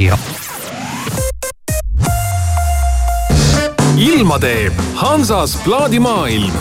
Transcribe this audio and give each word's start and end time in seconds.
tegija. 0.00 0.16
ilma 3.98 4.38
teeb 4.38 4.72
Hansas 4.94 5.56
plaadimaailm 5.64 6.52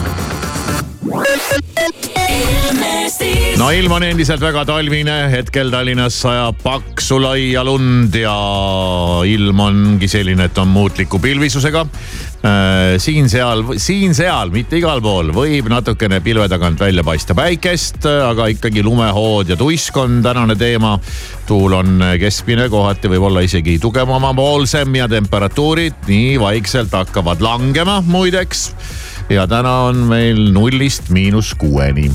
no 3.60 3.68
ilm 3.76 3.92
on 3.92 4.04
endiselt 4.08 4.42
väga 4.42 4.62
talvine, 4.66 5.16
hetkel 5.34 5.68
Tallinnas 5.74 6.16
sajab 6.24 6.62
paksu 6.64 7.18
laia 7.20 7.64
lund 7.68 8.16
ja 8.16 8.34
ilm 9.28 9.60
ongi 9.66 10.08
selline, 10.10 10.48
et 10.48 10.58
on 10.62 10.72
muutliku 10.72 11.20
pilvisusega. 11.22 11.84
Äh, 12.40 12.96
siin-seal, 13.04 13.66
siin-seal, 13.76 14.54
mitte 14.56 14.80
igal 14.80 15.02
pool 15.04 15.34
võib 15.36 15.68
natukene 15.72 16.22
pilve 16.24 16.48
tagant 16.48 16.80
välja 16.80 17.04
paista 17.04 17.36
päikest, 17.36 18.08
aga 18.08 18.48
ikkagi 18.54 18.84
lumehood 18.86 19.52
ja 19.52 19.60
tuisk 19.60 19.98
on 20.00 20.22
tänane 20.24 20.56
teema. 20.56 20.96
tuul 21.50 21.74
on 21.74 22.00
keskmine, 22.22 22.70
kohati 22.70 23.12
võib-olla 23.12 23.44
isegi 23.44 23.80
tugevamapoolsem 23.82 24.96
ja 24.96 25.08
temperatuurid 25.12 26.08
nii 26.08 26.40
vaikselt 26.40 26.96
hakkavad 26.96 27.42
langema 27.44 28.00
muideks 28.06 28.70
ja 29.30 29.48
täna 29.48 29.78
on 29.80 29.96
meil 29.96 30.52
nullist 30.52 31.10
miinus 31.10 31.56
kuueni. 31.56 32.12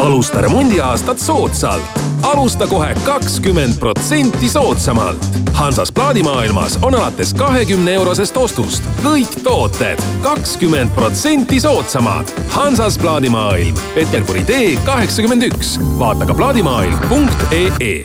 alusta 0.00 0.40
remondiaastat 0.40 1.18
soodsalt. 1.18 2.00
alusta 2.22 2.66
kohe 2.66 2.94
kakskümmend 3.04 3.78
protsenti 3.78 4.48
soodsamalt. 4.48 5.26
Hansas 5.52 5.92
plaadimaailmas 5.92 6.78
on 6.82 6.94
alates 6.94 7.34
kahekümne 7.34 7.94
eurosest 7.94 8.36
ostust 8.36 8.82
kõik 9.02 9.40
tooted 9.42 9.98
kakskümmend 10.22 10.90
protsenti 10.94 11.60
soodsamad. 11.60 12.28
Hansas 12.48 12.98
plaadimaailm, 12.98 13.74
Peterburi 13.94 14.44
tee 14.44 14.76
kaheksakümmend 14.84 15.42
üks. 15.42 15.80
vaata 15.98 16.26
ka 16.26 16.34
plaadimaailm.ee 16.34 18.04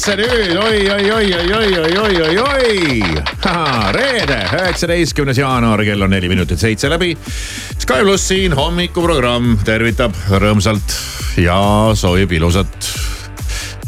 Ülesse 0.00 0.16
nüüd 0.16 0.56
oi, 0.56 0.78
oi, 0.92 1.12
oi, 1.12 1.26
oi, 1.36 1.52
oi, 1.52 1.80
oi, 1.80 1.98
oi, 2.00 2.22
oi, 2.22 2.36
oi. 2.40 3.02
reede, 3.92 4.38
üheksateistkümnes 4.56 5.36
jaanuar, 5.38 5.82
kell 5.84 6.00
on 6.00 6.10
neli 6.14 6.28
minutit 6.30 6.60
seitse 6.60 6.88
läbi. 6.88 7.10
Sky 7.76 8.00
pluss 8.06 8.30
siin 8.30 8.54
hommikuprogramm 8.56 9.58
tervitab 9.66 10.16
rõõmsalt 10.30 10.96
ja 11.44 11.58
soovib 12.00 12.32
ilusat 12.32 12.88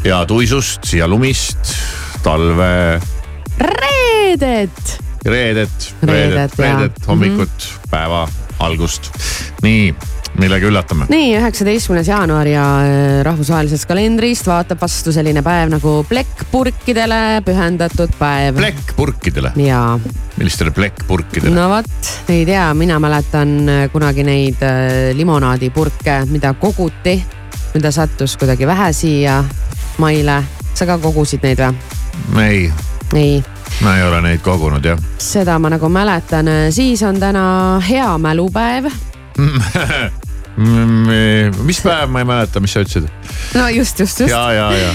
ja 0.05 0.21
tuisust 0.29 0.93
ja 0.93 1.09
lumist 1.09 1.73
talve 2.21 2.99
reedet 3.57 4.97
reedet, 5.25 5.25
Reedet, 5.25 5.93
reedet, 6.03 6.57
jaa. 6.59 6.75
reedet, 6.77 7.05
hommikut, 7.07 7.69
päeva 7.89 8.27
algust. 8.61 9.09
nii, 9.65 9.95
millega 10.39 10.67
üllatame? 10.67 11.05
nii, 11.11 11.35
üheksateistkümnes 11.37 12.07
jaanuar 12.09 12.47
ja 12.49 12.63
äh, 12.81 13.21
rahvusvahelisest 13.25 13.85
kalendrist 13.89 14.47
vaatab 14.49 14.81
vastu 14.81 15.13
selline 15.13 15.43
päev 15.45 15.71
nagu 15.73 15.95
plekkpurkidele 16.09 17.41
pühendatud 17.45 18.15
päev. 18.19 18.57
plekkpurkidele, 18.57 19.53
jaa, 19.65 19.99
millistele 20.37 20.73
plekkpurkidele? 20.75 21.53
no 21.55 21.69
vot, 21.69 22.11
ei 22.33 22.45
tea, 22.49 22.65
mina 22.77 22.99
mäletan 23.03 23.55
äh, 23.69 23.85
kunagi 23.93 24.25
neid 24.27 24.63
äh, 24.65 25.13
limonaadipurke, 25.17 26.23
mida 26.31 26.53
koguti, 26.59 27.17
mida 27.75 27.93
sattus 27.93 28.37
kuidagi 28.41 28.67
vähe 28.67 28.91
siia 28.93 29.43
maile. 30.01 30.41
sa 30.73 30.89
ka 30.89 30.97
kogusid 30.97 31.45
neid 31.45 31.61
või? 31.61 32.47
ei, 32.47 32.71
ei, 33.13 33.43
ma 33.85 33.97
ei 33.97 34.07
ole 34.07 34.21
neid 34.25 34.41
kogunud 34.41 34.85
jah 34.85 34.99
seda 35.21 35.59
ma 35.59 35.69
nagu 35.69 35.89
mäletan. 35.89 36.49
siis 36.73 37.03
on 37.03 37.19
täna 37.19 37.79
hea 37.89 38.17
mälupäev. 38.17 38.89
Mm, 40.57 41.55
mis 41.65 41.81
päev, 41.81 42.11
ma 42.13 42.21
ei 42.21 42.29
mäleta, 42.29 42.61
mis 42.61 42.75
sa 42.75 42.83
ütlesid? 42.85 43.09
no 43.57 43.67
just, 43.73 43.99
just, 43.99 44.19
just. 44.19 44.29
ja, 44.29 44.51
ja, 44.53 44.69
ja 44.77 44.93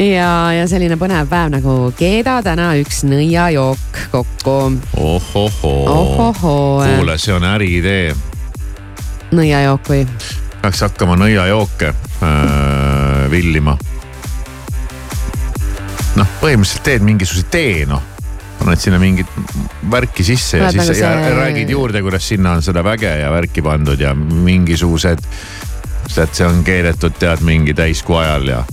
ja, 0.00 0.52
ja 0.52 0.68
selline 0.68 0.98
põnev 1.00 1.28
päev 1.30 1.52
nagu 1.54 1.74
keeda 1.98 2.40
täna 2.44 2.72
üks 2.80 3.04
nõiajook 3.08 4.00
kokku. 4.12 4.56
ohohoo, 5.88 6.84
kuule, 6.96 7.18
see 7.18 7.34
on 7.34 7.46
äriidee. 7.48 8.14
nõiajook 9.32 9.92
või? 9.92 10.06
peaks 10.62 10.84
hakkama 10.84 11.16
nõiajooke 11.20 11.92
äh, 11.94 13.30
villima. 13.30 13.78
noh, 16.16 16.34
põhimõtteliselt 16.42 16.84
teed 16.90 17.06
mingisuguse 17.06 17.48
tee 17.54 17.86
noh 17.88 18.13
paned 18.58 18.80
sinna 18.80 18.98
mingit 19.02 19.30
värki 19.90 20.24
sisse 20.26 20.60
ja 20.62 20.70
siis 20.72 20.82
nagu 20.82 20.96
see... 20.98 21.10
ja 21.10 21.34
räägid 21.36 21.74
juurde, 21.74 22.02
kuidas 22.02 22.28
sinna 22.28 22.54
on 22.58 22.62
seda 22.62 22.84
väge 22.84 23.10
ja 23.20 23.32
värki 23.32 23.62
pandud 23.62 24.00
ja 24.00 24.14
mingisugused. 24.14 25.22
tead, 26.14 26.32
see 26.32 26.46
on 26.46 26.64
keedetud 26.64 27.16
tead 27.18 27.42
mingi 27.42 27.74
täiskuu 27.74 28.16
ajal 28.20 28.48
ja, 28.48 28.64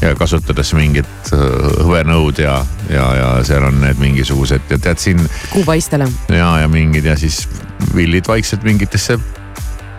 ja 0.00 0.14
kasutades 0.16 0.72
mingit 0.78 1.32
äh, 1.34 1.46
hõbenõud 1.84 2.40
ja, 2.40 2.60
ja, 2.90 3.06
ja 3.20 3.30
seal 3.44 3.66
on 3.68 3.80
need 3.82 4.00
mingisugused 4.00 4.70
ja 4.70 4.78
tead 4.78 5.02
siin. 5.02 5.24
kuupaistele. 5.50 6.08
ja, 6.28 6.52
ja 6.62 6.68
mingid 6.68 7.04
ja 7.04 7.16
siis 7.18 7.44
villid 7.94 8.28
vaikselt 8.28 8.64
mingitesse 8.64 9.18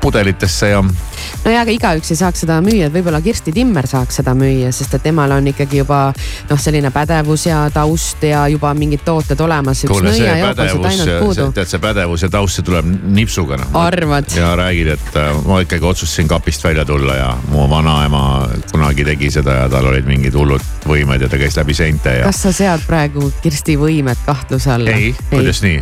pudelitesse 0.01 0.69
ja. 0.69 0.81
no 0.81 1.51
ja, 1.51 1.61
aga 1.61 1.73
igaüks 1.73 2.11
ei 2.13 2.19
saaks 2.19 2.44
seda 2.45 2.59
müüa, 2.63 2.88
et 2.88 2.94
võib-olla 2.95 3.21
Kirsti 3.23 3.53
Timmer 3.55 3.88
saaks 3.89 4.19
seda 4.21 4.33
müüa, 4.38 4.71
sest 4.75 4.97
et 4.97 5.05
temal 5.07 5.33
on 5.35 5.49
ikkagi 5.51 5.81
juba 5.81 6.01
noh, 6.49 6.61
selline 6.61 6.91
pädevus 6.95 7.47
ja 7.49 7.63
taust 7.73 8.23
ja 8.27 8.45
juba 8.51 8.73
mingid 8.77 9.03
tooted 9.05 9.39
olemas. 9.44 9.83
kuule, 9.89 10.13
see 10.15 10.38
pädevus, 10.41 11.41
tead 11.57 11.71
see 11.73 11.83
pädevus 11.83 12.25
ja 12.27 12.31
taust, 12.33 12.59
see 12.59 12.67
tuleb 12.67 12.89
nipsuga 13.17 13.59
noh. 13.61 13.75
arvad? 13.81 14.31
ja 14.38 14.53
räägid, 14.59 14.94
et 14.97 15.19
äh, 15.19 15.31
ma 15.47 15.61
ikkagi 15.65 15.85
otsustasin 15.85 16.31
kapist 16.31 16.63
välja 16.63 16.85
tulla 16.85 17.15
ja 17.15 17.29
mu 17.51 17.67
vanaema 17.69 18.23
kunagi 18.71 19.05
tegi 19.07 19.31
seda 19.39 19.61
ja 19.63 19.69
tal 19.71 19.89
olid 19.91 20.07
mingid 20.07 20.35
hullud 20.38 20.63
võimed 20.88 21.21
ja 21.21 21.29
ta 21.31 21.39
käis 21.39 21.57
läbi 21.59 21.75
seinte 21.77 22.19
ja. 22.19 22.27
kas 22.29 22.44
sa 22.47 22.53
sead 22.55 22.83
praegu 22.88 23.31
Kirsti 23.44 23.77
võimed 23.79 24.25
kahtluse 24.25 24.73
alla? 24.77 24.95
ei, 24.95 25.15
kuidas 25.31 25.63
nii? 25.65 25.81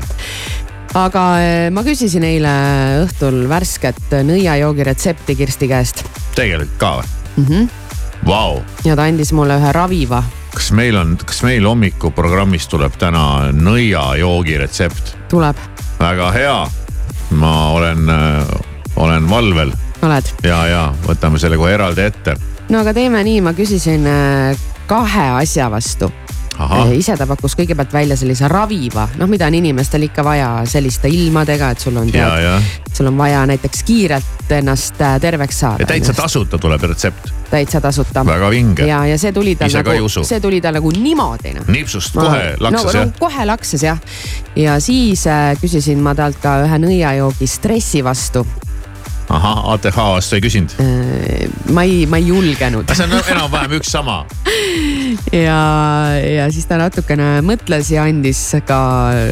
Aga 0.95 1.23
eh, 1.43 1.69
ma 1.75 1.83
küsisin 1.85 2.23
eile 2.23 2.51
õhtul 3.03 3.43
värsket 3.51 4.15
nõiajoogi 4.25 4.85
retsepti 4.87 5.35
Kirsti 5.35 5.67
käest. 5.67 6.05
tegelikult 6.35 6.77
ka 6.79 6.91
või 6.99 7.09
mm? 7.35 7.45
-hmm. 7.49 7.69
Vau. 8.25 8.61
ja 8.85 8.95
ta 8.95 9.03
andis 9.03 9.33
mulle 9.35 9.59
ühe 9.59 9.71
raviva. 9.75 10.23
kas 10.55 10.71
meil 10.71 10.95
on, 10.95 11.17
kas 11.17 11.43
meil 11.43 11.67
hommikuprogrammis 11.67 12.67
tuleb 12.71 12.95
täna 12.97 13.51
nõiajoogi 13.51 14.57
retsept? 14.57 15.15
tuleb. 15.29 15.59
väga 15.99 16.31
hea. 16.31 16.59
ma 17.31 17.71
olen, 17.71 18.09
äh, 18.09 18.47
olen 18.95 19.29
valvel. 19.29 19.73
oled? 20.01 20.31
ja, 20.43 20.65
ja 20.67 20.93
võtame 21.07 21.39
selle 21.39 21.57
kohe 21.57 21.73
eraldi 21.73 22.07
ette. 22.07 22.37
no 22.69 22.79
aga 22.79 22.93
teeme 22.93 23.23
nii, 23.23 23.41
ma 23.41 23.53
küsisin 23.53 24.07
äh, 24.07 24.55
kahe 24.87 25.29
asja 25.41 25.69
vastu 25.71 26.11
ise 26.95 27.15
ta 27.17 27.27
pakkus 27.27 27.55
kõigepealt 27.59 27.93
välja 27.93 28.17
sellise 28.19 28.47
raviva, 28.51 29.07
noh, 29.19 29.29
mida 29.29 29.47
on 29.49 29.57
inimestel 29.57 30.07
ikka 30.07 30.23
vaja 30.25 30.49
selliste 30.69 31.09
ilmadega, 31.11 31.71
et 31.75 31.83
sul 31.83 31.97
on 31.99 32.11
tead, 32.11 32.69
sul 32.93 33.09
on 33.11 33.17
vaja 33.17 33.43
näiteks 33.49 33.83
kiirelt 33.87 34.51
ennast 34.55 35.01
äh, 35.01 35.17
terveks 35.21 35.59
saada. 35.59 35.87
täitsa 35.89 36.13
tasuta 36.13 36.57
tuleb 36.57 36.81
retsept. 36.81 37.31
täitsa 37.49 37.81
tasuta. 37.81 38.25
väga 38.25 38.49
vinge. 38.49 38.87
ja, 38.87 39.05
ja 39.05 39.17
see 39.17 39.31
tuli 39.35 39.55
tal 39.59 39.71
nagu, 39.73 40.09
see 40.09 40.39
tuli 40.39 40.61
tal 40.61 40.79
nagu 40.79 40.91
niimoodi 40.91 41.55
noh. 41.59 41.67
nipsust 41.67 42.15
kohe 42.15 42.55
laksas 42.59 42.91
no, 42.93 42.99
jah 42.99 43.09
no,? 43.09 43.17
kohe 43.19 43.45
laksas 43.45 43.83
jah. 43.83 43.99
ja 44.55 44.79
siis 44.79 45.27
äh, 45.27 45.55
küsisin 45.61 46.03
ma 46.03 46.15
talt 46.15 46.39
ka 46.43 46.61
ühe 46.65 46.79
nõiajoogi 46.87 47.49
stressi 47.49 48.03
vastu 48.05 48.45
ahah, 49.29 49.73
ATH 49.73 49.97
vastu 49.97 50.37
ei 50.37 50.43
küsinud? 50.45 50.75
Äh, 50.79 51.47
ma 51.73 51.83
ei, 51.83 52.05
ma 52.07 52.21
ei 52.21 52.29
julgenud. 52.29 52.91
see 52.93 53.07
on 53.07 53.19
enam-vähem 53.19 53.79
üks 53.81 53.91
sama 53.91 54.23
ja, 55.31 55.59
ja 56.19 56.47
siis 56.53 56.67
ta 56.69 56.79
natukene 56.81 57.39
mõtles 57.45 57.91
ja 57.93 58.05
andis 58.09 58.41
ka 58.67 58.79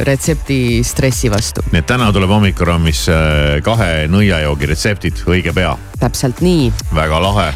retsepti 0.08 0.82
stressi 0.86 1.32
vastu. 1.34 1.66
nii 1.72 1.84
et 1.84 1.90
täna 1.90 2.12
tuleb 2.16 2.32
hommikuraamis 2.34 3.08
äh, 3.14 3.58
kahe 3.66 4.08
nõiajoogi 4.12 4.72
retseptid 4.74 5.26
õige 5.28 5.56
pea. 5.56 5.76
täpselt 6.00 6.44
nii. 6.46 6.72
väga 6.96 7.22
lahe 7.24 7.52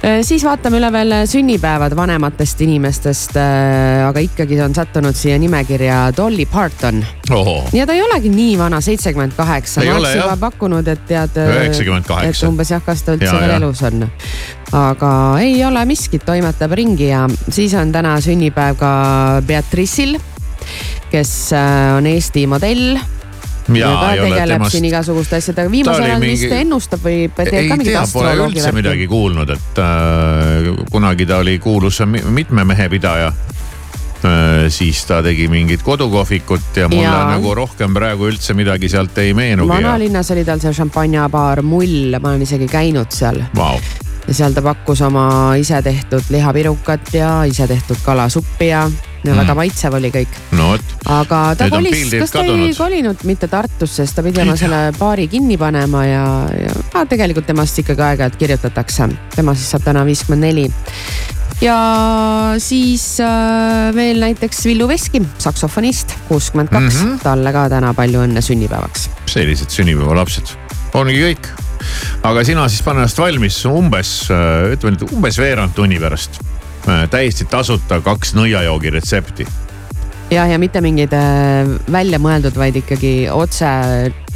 Äh, 0.00 0.22
siis 0.24 0.40
vaatame 0.48 0.78
üle 0.80 0.88
veel 0.92 1.12
sünnipäevad 1.28 1.92
vanematest 1.96 2.62
inimestest, 2.64 3.34
äh, 3.36 4.00
aga 4.06 4.22
ikkagi 4.24 4.56
on 4.64 4.72
sattunud 4.74 5.16
siia 5.16 5.36
nimekirja 5.38 6.06
Dolly 6.16 6.46
Parton. 6.48 7.02
ja 7.72 7.86
ta 7.86 7.92
ei 7.92 8.00
olegi 8.02 8.32
nii 8.32 8.54
vana, 8.58 8.80
seitsekümmend 8.80 9.36
kaheksa. 9.36 9.84
ma 9.84 9.98
oleks 9.98 10.16
juba 10.16 10.36
pakkunud, 10.40 10.88
et 10.88 11.04
tead. 11.06 11.36
üheksakümmend 11.36 12.08
kaheksa. 12.08 12.46
et 12.46 12.48
umbes 12.48 12.70
jah, 12.72 12.80
kas 12.84 13.02
ta 13.02 13.18
üldse 13.18 13.34
veel 13.42 13.52
elus 13.58 13.82
on. 13.82 14.06
Aga 14.76 15.12
ei 15.42 15.64
ole 15.64 15.84
miskit, 15.88 16.24
toimetab 16.26 16.74
ringi 16.78 17.10
ja 17.10 17.26
siis 17.50 17.74
on 17.78 17.92
täna 17.92 18.16
sünnipäev 18.22 18.78
ka 18.78 18.90
Beatrice'il, 19.46 20.18
kes 21.10 21.32
äh, 21.56 21.96
on 21.96 22.06
Eesti 22.06 22.46
modell 22.50 22.98
ja, 23.74 23.90
ja 23.90 23.94
ta 24.00 24.10
tegeleb 24.22 24.56
temast... 24.56 24.74
siin 24.74 24.88
igasuguste 24.90 25.38
asjadega, 25.40 25.70
viimasel 25.70 26.06
ajal 26.06 26.22
mingi... 26.22 26.36
vist 26.38 26.56
ennustab 26.60 27.04
või 27.04 27.22
teeb 27.34 27.54
ka 27.54 27.78
mingit 27.78 27.96
astroloogi. 28.00 28.36
Pole 28.38 28.50
üldse 28.50 28.74
midagi 28.76 29.06
kuulnud, 29.10 29.54
et 29.56 29.80
äh, 29.84 30.68
kunagi 30.90 31.26
ta 31.30 31.40
oli 31.44 31.58
kuulus 31.62 32.02
mitme 32.06 32.64
mehe 32.64 32.88
pidaja 32.92 33.32
äh,. 33.32 34.68
siis 34.68 35.02
ta 35.08 35.22
tegi 35.24 35.48
mingit 35.50 35.82
kodukohvikut 35.82 36.76
ja 36.82 36.90
mulle 36.92 37.08
ja. 37.08 37.24
nagu 37.32 37.54
rohkem 37.56 37.94
praegu 37.96 38.28
üldse 38.30 38.54
midagi 38.54 38.92
sealt 38.92 39.18
ei 39.18 39.34
meenugi. 39.34 39.72
vanalinnas 39.72 40.30
oli 40.30 40.44
tal 40.44 40.62
see 40.62 40.74
šampanjabaar 40.76 41.64
Mull, 41.66 42.14
ma 42.20 42.34
olen 42.34 42.46
isegi 42.46 42.70
käinud 42.70 43.10
seal 43.16 43.42
wow 43.56 43.80
ja 44.26 44.34
seal 44.36 44.56
ta 44.56 44.62
pakkus 44.64 45.00
oma 45.06 45.54
isetehtud 45.60 46.30
lihapirukat 46.32 47.14
ja 47.14 47.30
isetehtud 47.48 48.02
kalasuppi 48.04 48.70
ja, 48.70 48.84
ja 49.24 49.32
mm. 49.32 49.40
väga 49.42 49.56
maitsev 49.58 49.96
oli 49.98 50.12
kõik. 50.14 50.38
no 50.58 50.72
aga 51.10 51.40
ta 51.58 51.70
kolis, 51.72 52.06
kas 52.12 52.34
ta 52.34 52.42
kadunud. 52.42 52.68
ei 52.68 52.76
kolinud 52.76 53.26
mitte 53.28 53.48
Tartusse, 53.50 54.04
sest 54.04 54.18
ta 54.18 54.24
pidi 54.26 54.42
oma 54.44 54.56
selle 54.60 54.86
baari 54.98 55.28
kinni 55.32 55.58
panema 55.60 56.06
ja, 56.06 56.24
ja 56.54 56.78
ah, 56.94 57.04
tegelikult 57.08 57.48
temast 57.50 57.82
ikkagi 57.82 58.06
aeg-ajalt 58.10 58.40
kirjutatakse. 58.40 59.10
tema 59.34 59.56
siis 59.58 59.74
saab 59.74 59.86
täna 59.88 60.06
viiskümmend 60.08 60.48
neli 60.50 60.68
ja 61.60 61.76
siis 62.58 63.04
äh, 63.20 63.94
veel 63.94 64.20
näiteks 64.22 64.64
Villu 64.64 64.88
Veski, 64.88 65.22
saksofonist, 65.38 66.16
kuuskümmend 66.28 66.72
kaks, 66.72 67.02
mhm. 67.02 67.20
talle 67.24 67.52
ka 67.52 67.68
täna 67.72 67.92
palju 67.96 68.24
õnne 68.24 68.42
sünnipäevaks. 68.44 69.08
sellised 69.30 69.72
sünnipäevalapsed, 69.74 70.54
ongi 70.94 71.18
kõik 71.22 71.52
aga 72.26 72.44
sina 72.44 72.66
siis 72.68 72.84
pane 72.84 73.02
ennast 73.02 73.20
valmis 73.20 73.58
umbes, 73.68 74.12
äh, 74.32 74.70
ütleme 74.74 74.96
nüüd 74.96 75.16
umbes 75.16 75.40
veerand 75.40 75.74
tunni 75.76 76.00
pärast. 76.02 76.40
Äh, 76.88 77.04
täiesti 77.12 77.46
tasuta 77.50 78.00
kaks 78.04 78.34
nõiajoogi 78.38 78.94
retsepti 78.94 79.46
jah, 80.30 80.48
ja 80.48 80.56
mitte 80.62 80.80
mingeid 80.84 81.12
äh, 81.16 81.68
välja 81.92 82.20
mõeldud, 82.22 82.56
vaid 82.56 82.78
ikkagi 82.80 83.14
otse 83.32 83.68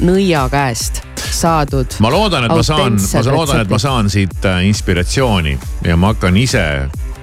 nõia 0.05 0.45
käest 0.53 1.01
saadud. 1.35 1.97
ma 2.05 2.11
loodan, 2.13 2.45
et 2.45 2.53
ma 2.53 2.63
saan, 2.63 2.99
ma 2.99 3.25
loodan, 3.31 3.63
et 3.65 3.73
ma 3.73 3.81
saan 3.81 4.11
siit 4.13 4.45
inspiratsiooni 4.69 5.57
ja 5.87 5.97
ma 5.97 6.13
hakkan 6.13 6.37
ise 6.37 6.65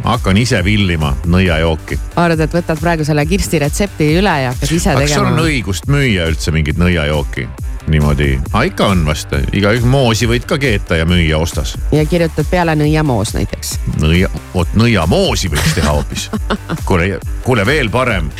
hakkan 0.02 0.36
ise 0.40 0.58
villima 0.66 1.12
nõiajooki. 1.30 2.00
arvad, 2.18 2.42
et 2.42 2.56
võtad 2.58 2.80
praegu 2.82 3.06
selle 3.06 3.26
Kirsti 3.30 3.62
retsepti 3.62 4.10
üle 4.18 4.38
ja 4.42 4.54
hakkad 4.56 4.74
ise 4.74 4.90
tegema? 4.90 5.06
kas 5.06 5.18
sul 5.20 5.30
on 5.30 5.44
õigust 5.44 5.86
müüa 5.92 6.26
üldse 6.32 6.54
mingit 6.54 6.82
nõiajooki? 6.82 7.46
Niimoodi, 7.86 8.40
aga 8.52 8.62
ikka 8.62 8.86
on 8.86 9.06
vast, 9.06 9.32
igaüks 9.52 9.84
moosi 9.88 10.28
võid 10.30 10.46
ka 10.48 10.58
keeta 10.58 10.96
ja 11.00 11.06
müüa 11.08 11.38
ostas. 11.38 11.74
ja 11.92 12.04
kirjutad 12.06 12.46
peale 12.50 12.76
nõiamoos 12.78 13.34
näiteks. 13.34 13.78
nõia, 14.00 14.30
vot 14.54 14.74
nõiamoosi 14.78 15.50
võiks 15.52 15.74
teha 15.74 15.96
hoopis. 15.96 16.28
kuule, 16.88 17.18
kuule 17.44 17.66
veel 17.66 17.90
parem, 17.90 18.30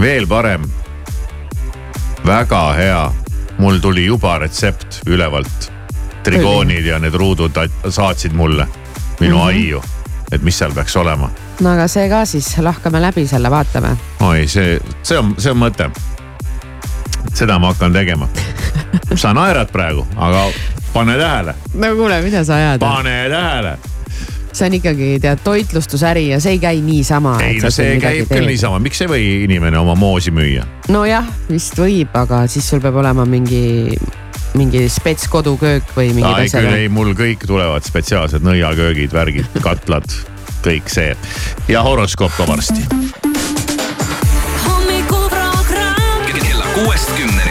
veel 0.00 0.26
parem. 0.26 0.68
väga 2.26 2.62
hea, 2.78 3.02
mul 3.58 3.78
tuli 3.82 4.06
juba 4.06 4.38
retsept 4.38 5.02
ülevalt. 5.06 5.70
trigoonid 6.22 6.86
ja 6.86 6.98
need 7.02 7.14
ruudud 7.14 7.58
saatsid 7.88 8.32
mulle 8.32 8.68
minu 9.20 9.36
mm 9.36 9.42
-hmm. 9.42 9.46
aiu 9.46 9.82
et 10.32 10.42
mis 10.42 10.58
seal 10.58 10.72
peaks 10.74 10.96
olema. 10.96 11.30
no 11.60 11.74
aga 11.74 11.86
see 11.88 12.08
ka 12.08 12.24
siis, 12.28 12.48
lahkame 12.64 13.00
läbi 13.02 13.26
selle, 13.28 13.50
vaatame. 13.50 13.96
oi, 14.20 14.46
see, 14.48 14.78
see 15.02 15.18
on, 15.18 15.34
see 15.38 15.52
on 15.52 15.60
mõte. 15.60 15.90
Seda 17.34 17.58
ma 17.58 17.72
hakkan 17.72 17.92
tegema. 17.92 18.28
sa 19.14 19.32
naerad 19.36 19.72
praegu, 19.72 20.06
aga 20.16 20.46
pane 20.92 21.16
tähele. 21.18 21.54
no 21.74 21.94
kuule, 21.96 22.22
mida 22.22 22.44
sa 22.44 22.60
ajad? 22.60 22.80
pane 22.80 23.16
tähele 23.28 23.78
see 24.52 24.66
on 24.68 24.74
ikkagi 24.76 25.18
tead 25.20 25.40
toitlustusäri 25.44 26.26
ja 26.28 26.40
see 26.40 26.56
ei 26.56 26.58
käi 26.58 26.80
niisama. 26.84 27.38
ei 27.40 27.60
no 27.62 27.70
see 27.72 27.96
käib 28.00 28.28
küll 28.28 28.48
niisama, 28.50 28.80
miks 28.84 29.00
ei 29.04 29.08
või 29.10 29.28
inimene 29.46 29.78
oma 29.80 29.94
moosi 29.98 30.32
müüa? 30.34 30.66
nojah, 30.92 31.28
vist 31.48 31.78
võib, 31.78 32.12
aga 32.18 32.44
siis 32.52 32.68
sul 32.68 32.82
peab 32.84 33.00
olema 33.00 33.24
mingi 33.28 33.96
mingi 34.58 34.84
spets 34.92 35.28
koduköök 35.32 35.94
või 35.96 36.12
mingid 36.12 36.44
asjad? 36.44 36.66
küll 36.66 36.80
ei, 36.82 36.92
mul 36.92 37.14
kõik 37.16 37.46
tulevad 37.48 37.88
spetsiaalsed 37.88 38.44
nõiaköögid, 38.44 39.14
värgid, 39.16 39.60
katlad, 39.64 40.08
kõik 40.64 40.92
see 40.92 41.14
ja 41.72 41.84
horoskoop 41.86 42.36
ka 42.36 42.48
varsti. 42.48 43.31
Kuuest 46.84 47.16
kümneni. 47.16 47.41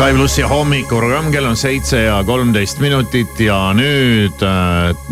Sky 0.00 0.14
plussi 0.16 0.40
hommikuprogramm, 0.48 1.26
kell 1.28 1.44
on 1.44 1.58
seitse 1.60 1.98
ja 2.06 2.22
kolmteist 2.24 2.78
minutit 2.80 3.36
ja 3.44 3.58
nüüd, 3.76 4.40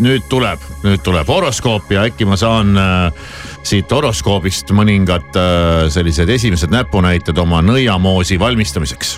nüüd 0.01 0.23
tuleb, 0.31 0.63
nüüd 0.81 1.03
tuleb 1.05 1.27
horoskoop 1.29 1.91
ja 1.93 2.07
äkki 2.09 2.25
ma 2.25 2.33
saan 2.41 2.71
äh, 2.73 3.27
siit 3.61 3.91
horoskoobist 3.93 4.71
mõningad 4.73 5.35
äh, 5.37 5.83
sellised 5.93 6.31
esimesed 6.33 6.73
näpunäited 6.73 7.37
oma 7.37 7.59
nõiamoosi 7.61 8.39
valmistamiseks 8.41 9.11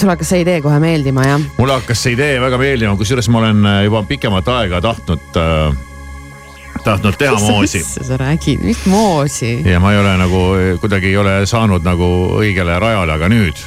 sulle 0.00 0.16
hakkas 0.16 0.32
see 0.32 0.42
idee 0.42 0.56
kohe 0.64 0.80
meeldima, 0.82 1.28
jah? 1.28 1.44
mulle 1.54 1.76
hakkas 1.78 2.02
see 2.02 2.16
idee 2.16 2.40
väga 2.42 2.58
meeldima, 2.58 2.96
kusjuures 2.98 3.30
ma 3.30 3.44
olen 3.44 3.60
äh, 3.62 3.76
juba 3.86 4.02
pikemat 4.08 4.50
aega 4.56 4.80
tahtnud 4.82 5.38
äh,, 5.38 6.80
tahtnud 6.82 7.20
teha 7.20 7.36
moosi. 7.44 7.84
mis 7.84 8.08
sa 8.08 8.18
räägid, 8.24 8.66
mis 8.66 8.82
moosi? 8.90 9.52
ja 9.70 9.78
ma 9.78 9.94
ei 9.94 10.02
ole 10.02 10.16
nagu 10.24 10.42
kuidagi 10.82 11.14
ei 11.14 11.22
ole 11.22 11.36
saanud 11.46 11.86
nagu 11.86 12.10
õigele 12.40 12.80
rajale, 12.82 13.14
aga 13.20 13.30
nüüd, 13.30 13.62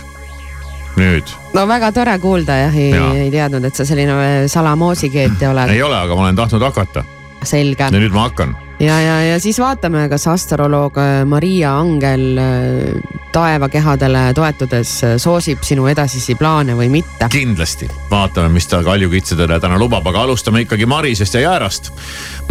nüüd. 1.00 1.34
no 1.54 1.68
väga 1.68 1.92
tore 1.96 2.18
kuulda 2.20 2.60
jah, 2.66 2.78
ei, 2.78 2.92
Jaa. 2.92 3.14
ei 3.26 3.32
teadnud, 3.34 3.66
et 3.68 3.76
sa 3.76 3.86
selline 3.88 4.48
salamoosikeetja 4.52 5.52
oled. 5.52 5.74
ei 5.76 5.84
ole, 5.84 5.98
aga 5.98 6.16
ma 6.16 6.28
olen 6.28 6.44
tahtnud 6.44 6.70
hakata 6.70 7.06
selge. 7.44 7.90
ja 7.92 8.00
nüüd 8.00 8.16
ma 8.16 8.30
hakkan 8.30 8.56
ja, 8.80 9.02
ja, 9.02 9.24
ja 9.24 9.40
siis 9.40 9.60
vaatame, 9.60 10.08
kas 10.10 10.28
astroloog 10.28 10.98
äh, 10.98 11.26
Maria 11.26 11.76
Angel 11.80 12.38
äh, 12.38 13.14
taevakehadele 13.32 14.34
toetudes 14.36 14.92
äh, 15.04 15.16
soosib 15.22 15.64
sinu 15.64 15.88
edasisi 15.92 16.36
plaane 16.36 16.76
või 16.78 16.90
mitte. 16.92 17.30
kindlasti, 17.32 17.90
vaatame, 18.12 18.50
mis 18.56 18.68
ta 18.68 18.82
kaljukitsedele 18.84 19.60
täna 19.60 19.80
lubab, 19.80 20.08
aga 20.08 20.26
alustame 20.26 20.66
ikkagi 20.66 20.86
Marisest 20.86 21.38
ja 21.40 21.46
Jäärast. 21.46 21.92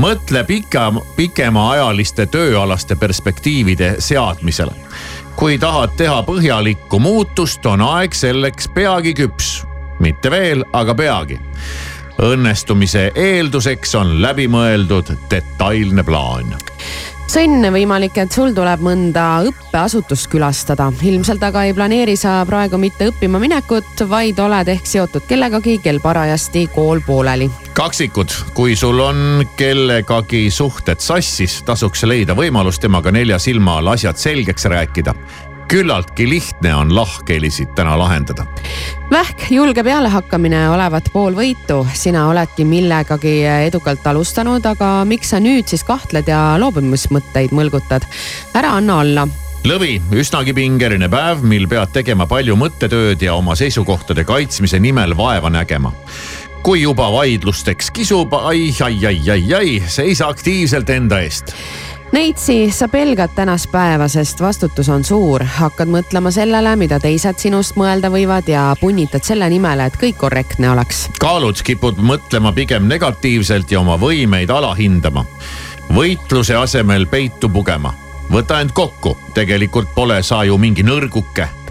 mõtle 0.01 0.45
pika, 0.45 0.91
pikemaajaliste 1.17 2.27
tööalaste 2.27 2.97
perspektiivide 2.97 3.97
seadmisele. 3.99 4.73
Kui 5.37 5.59
tahad 5.59 5.97
teha 5.97 6.23
põhjalikku 6.26 6.99
muutust, 7.03 7.67
on 7.67 7.83
aeg 7.83 8.14
selleks 8.14 8.69
peagi 8.75 9.14
küps. 9.14 9.64
mitte 10.00 10.31
veel, 10.31 10.64
aga 10.73 10.95
peagi 10.95 11.38
õnnestumise 12.23 13.09
eelduseks 13.14 13.95
on 13.99 14.17
läbimõeldud 14.23 15.11
detailne 15.31 16.03
plaan 16.07 16.55
sõnn, 17.31 17.64
võimalik, 17.75 18.19
et 18.21 18.33
sul 18.33 18.52
tuleb 18.57 18.83
mõnda 18.85 19.25
õppeasutust 19.49 20.28
külastada. 20.33 20.90
ilmselt 21.02 21.43
aga 21.43 21.64
ei 21.64 21.75
planeeri 21.75 22.16
sa 22.16 22.45
praegu 22.47 22.78
mitte 22.78 23.09
õppima 23.11 23.40
minekut, 23.40 24.04
vaid 24.09 24.38
oled 24.38 24.69
ehk 24.69 24.87
seotud 24.87 25.26
kellegagi, 25.28 25.78
kel 25.78 26.00
parajasti 26.00 26.69
kool 26.75 27.00
pooleli. 27.07 27.50
kaksikud, 27.73 28.31
kui 28.54 28.76
sul 28.76 29.00
on 29.00 29.47
kellegagi 29.57 30.50
suhted 30.50 31.00
sassis, 31.00 31.62
tasuks 31.62 32.04
leida 32.04 32.35
võimalus 32.35 32.78
temaga 32.78 33.11
nelja 33.11 33.38
silma 33.38 33.78
all 33.78 33.95
asjad 33.97 34.16
selgeks 34.16 34.64
rääkida 34.64 35.14
küllaltki 35.69 36.28
lihtne 36.28 36.75
on 36.75 36.95
lahkhelisid 36.95 37.73
täna 37.75 37.99
lahendada. 37.99 38.47
Vähk, 39.14 39.44
julge 39.50 39.85
pealehakkamine 39.87 40.64
olevat 40.75 41.06
pool 41.14 41.37
võitu, 41.38 41.85
sina 41.94 42.25
oledki 42.26 42.64
millegagi 42.66 43.44
edukalt 43.47 44.02
alustanud, 44.11 44.64
aga 44.66 44.88
miks 45.06 45.30
sa 45.30 45.38
nüüd 45.38 45.71
siis 45.71 45.85
kahtled 45.87 46.26
ja 46.26 46.56
loobumismõtteid 46.59 47.54
mõlgutad? 47.54 48.09
ära 48.59 48.73
anna 48.80 48.97
alla. 49.04 49.28
Lõvi, 49.71 50.00
üsnagi 50.18 50.56
pingeline 50.59 51.06
päev, 51.12 51.47
mil 51.47 51.68
pead 51.71 51.94
tegema 51.94 52.26
palju 52.26 52.59
mõttetööd 52.59 53.23
ja 53.23 53.38
oma 53.38 53.54
seisukohtade 53.54 54.26
kaitsmise 54.26 54.83
nimel 54.83 55.14
vaeva 55.14 55.52
nägema. 55.62 55.94
Kui 56.66 56.83
juba 56.83 57.06
vaidlusteks 57.14 57.94
kisub 57.94 58.35
ai, 58.35 58.73
ai, 58.83 58.99
ai, 59.06 59.21
ai, 59.30 59.42
ai, 59.54 59.80
seisa 59.87 60.26
aktiivselt 60.35 60.90
enda 60.90 61.23
eest 61.23 61.54
Neitsi, 62.14 62.71
sa 62.71 62.88
pelgad 62.88 63.30
tänast 63.35 63.73
päeva, 63.73 64.06
sest 64.09 64.40
vastutus 64.40 64.88
on 64.88 65.02
suur. 65.04 65.42
hakkad 65.44 65.90
mõtlema 65.90 66.30
sellele, 66.30 66.76
mida 66.78 67.00
teised 67.02 67.40
sinust 67.42 67.75
mõelda 67.75 68.06
võivad 68.06 68.47
ja 68.47 68.68
punnitad 68.80 69.26
selle 69.26 69.49
nimel, 69.50 69.80
et 69.83 69.97
kõik 69.99 70.21
korrektne 70.23 70.71
oleks. 70.71 71.09
kaalud 71.18 71.62
kipud 71.62 71.99
mõtlema 71.99 72.52
pigem 72.54 72.87
negatiivselt 72.87 73.71
ja 73.71 73.80
oma 73.80 73.99
võimeid 73.99 74.50
alahindama. 74.50 75.25
võitluse 75.90 76.54
asemel 76.54 77.06
peitu 77.06 77.49
pugema. 77.49 77.94
võta 78.30 78.61
end 78.61 78.71
kokku, 78.71 79.16
tegelikult 79.35 79.90
pole 79.94 80.23
sa 80.23 80.44
ju 80.44 80.59
mingi 80.59 80.83
nõrguke 80.83 81.63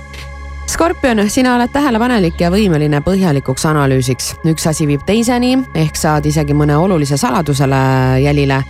Skorpion, 0.68 1.30
sina 1.30 1.56
oled 1.56 1.70
tähelepanelik 1.74 2.40
ja 2.42 2.50
võimeline 2.52 3.02
põhjalikuks 3.04 3.66
analüüsiks. 3.68 4.30
üks 4.48 4.68
asi 4.70 4.88
viib 4.88 5.04
teiseni, 5.06 5.58
ehk 5.76 5.96
saad 6.00 6.26
isegi 6.26 6.54
mõne 6.54 6.78
olulise 6.78 7.18
saladusele 7.18 7.76
jälile 8.24 8.64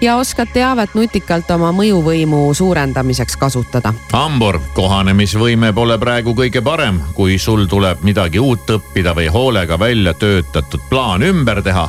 ja 0.00 0.16
oskad 0.16 0.52
teavet 0.52 0.94
nutikalt 0.94 1.50
oma 1.50 1.72
mõjuvõimu 1.72 2.54
suurendamiseks 2.54 3.36
kasutada. 3.36 3.94
hambur, 4.12 4.60
kohanemisvõime 4.74 5.72
pole 5.72 5.98
praegu 5.98 6.34
kõige 6.34 6.62
parem, 6.62 7.00
kui 7.14 7.38
sul 7.38 7.66
tuleb 7.66 8.02
midagi 8.02 8.38
uut 8.38 8.70
õppida 8.70 9.14
või 9.14 9.28
hoolega 9.32 9.78
välja 9.78 10.14
töötatud 10.14 10.80
plaan 10.90 11.22
ümber 11.22 11.62
teha, 11.62 11.88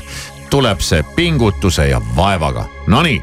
tuleb 0.49 0.79
see 0.79 1.03
pingutuse 1.15 1.89
ja 1.89 2.01
vaevaga. 2.15 2.65
Nonii 2.87 3.21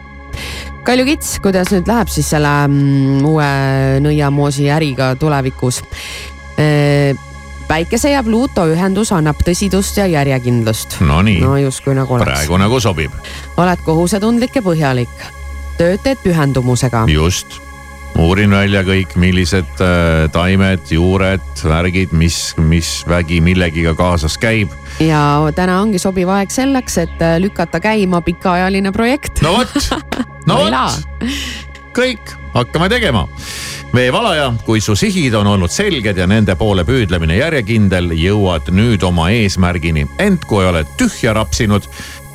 Kalju 0.87 1.02
Kits, 1.09 1.40
kuidas 1.43 1.73
nüüd 1.75 1.88
läheb 1.90 2.11
siis 2.14 2.28
selle 2.31 2.50
mm, 2.69 3.25
uue 3.26 3.47
nõiamoosi 4.05 4.69
äriga 4.71 5.14
tulevikus? 5.19 5.83
päikese 7.66 8.12
ja 8.12 8.23
Pluuto 8.25 8.62
ühendus 8.71 9.11
annab 9.12 9.43
tõsidust 9.45 9.99
ja 9.99 10.07
järjekindlust. 10.09 11.00
Nonii 11.05 11.43
no 11.43 11.57
justkui 11.59 11.97
nagu 11.99 12.14
oleks. 12.16 12.31
praegu 12.31 12.61
nagu 12.62 12.78
sobib. 12.81 13.12
oled 13.57 13.83
kohusetundlik 13.85 14.57
ja 14.57 14.62
põhjalik. 14.62 15.26
tööd 15.76 16.00
teed 16.07 16.23
pühendumusega. 16.23 17.05
just, 17.11 17.59
uurin 18.18 18.50
välja 18.50 18.82
kõik, 18.87 19.14
millised 19.20 19.80
äh, 19.85 20.26
taimed, 20.32 20.88
juured, 20.90 21.44
värgid, 21.64 22.14
mis, 22.16 22.54
mis 22.58 22.90
vägi 23.08 23.40
millegiga 23.44 23.94
kaasas 23.99 24.38
käib. 24.40 24.73
ja 25.00 25.20
täna 25.54 25.80
ongi 25.82 26.00
sobiv 26.02 26.30
aeg 26.32 26.52
selleks, 26.52 26.99
et 27.04 27.23
äh, 27.23 27.37
lükata 27.42 27.80
käima 27.80 28.23
pikaajaline 28.25 28.92
projekt. 28.92 29.42
no 29.44 29.58
vot, 29.58 29.76
no 30.49 30.62
vot, 30.64 31.06
kõik, 31.96 32.37
hakkame 32.56 32.88
tegema 32.92 33.26
veevalaja, 33.96 34.50
kui 34.64 34.80
su 34.80 34.96
sihid 34.96 35.35
on 35.35 35.46
olnud 35.46 35.73
selged 35.73 36.18
ja 36.18 36.26
nende 36.28 36.56
poole 36.58 36.85
püüdlemine 36.85 37.38
järjekindel, 37.38 38.11
jõuad 38.18 38.68
nüüd 38.75 39.04
oma 39.06 39.30
eesmärgini. 39.32 40.06
ent 40.18 40.44
kui 40.44 40.66
oled 40.66 40.90
tühja 41.00 41.32
rapsinud, 41.37 41.87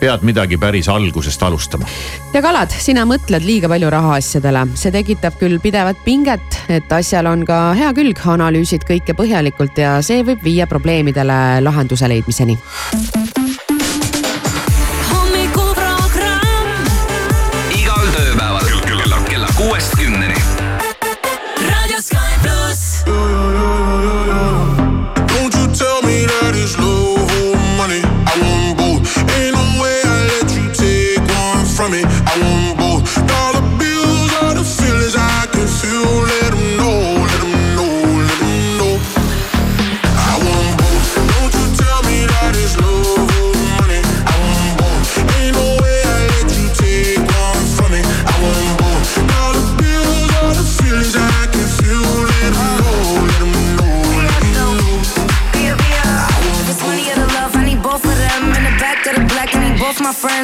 pead 0.02 0.26
midagi 0.26 0.58
päris 0.58 0.90
algusest 0.90 1.44
alustama. 1.46 1.88
ja 2.34 2.42
kalad, 2.42 2.74
sina 2.74 3.06
mõtled 3.06 3.46
liiga 3.46 3.70
palju 3.72 3.90
rahaasjadele, 3.94 4.66
see 4.76 4.94
tekitab 4.94 5.38
küll 5.40 5.62
pidevat 5.62 6.02
pinget, 6.06 6.62
et 6.70 6.92
asjal 6.98 7.30
on 7.30 7.46
ka 7.46 7.62
hea 7.78 7.94
külg, 7.98 8.26
analüüsid 8.36 8.88
kõike 8.88 9.16
põhjalikult 9.18 9.78
ja 9.78 10.00
see 10.06 10.26
võib 10.26 10.44
viia 10.46 10.70
probleemidele 10.70 11.42
lahenduse 11.62 12.10
leidmiseni. 12.10 12.58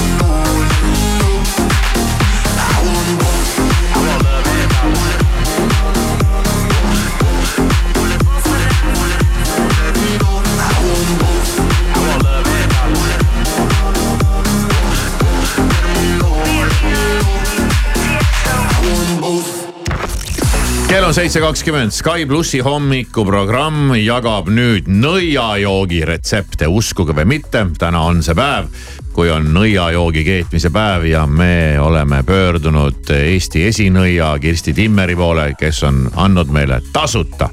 on 21.11 21.15
seitse 21.15 21.39
kakskümmend, 21.43 21.91
Sky 21.91 22.23
plussi 22.27 22.61
hommikuprogramm 22.63 23.97
jagab 23.99 24.47
nüüd 24.47 24.85
nõiajoogi 24.87 26.05
retsepte, 26.07 26.69
uskuge 26.71 27.11
või 27.17 27.25
mitte, 27.33 27.65
täna 27.75 28.05
on 28.07 28.21
see 28.23 28.35
päev, 28.37 28.69
kui 29.11 29.27
on 29.27 29.49
nõiajoogi 29.51 30.23
keetmise 30.23 30.71
päev 30.71 31.03
ja 31.09 31.25
me 31.27 31.75
oleme 31.83 32.21
pöördunud 32.23 33.11
Eesti 33.17 33.65
esinõia 33.67 34.29
Kirsti 34.39 34.71
Timmeri 34.77 35.17
poole, 35.19 35.49
kes 35.59 35.83
on 35.89 36.05
andnud 36.15 36.53
meile 36.55 36.79
tasuta 36.95 37.49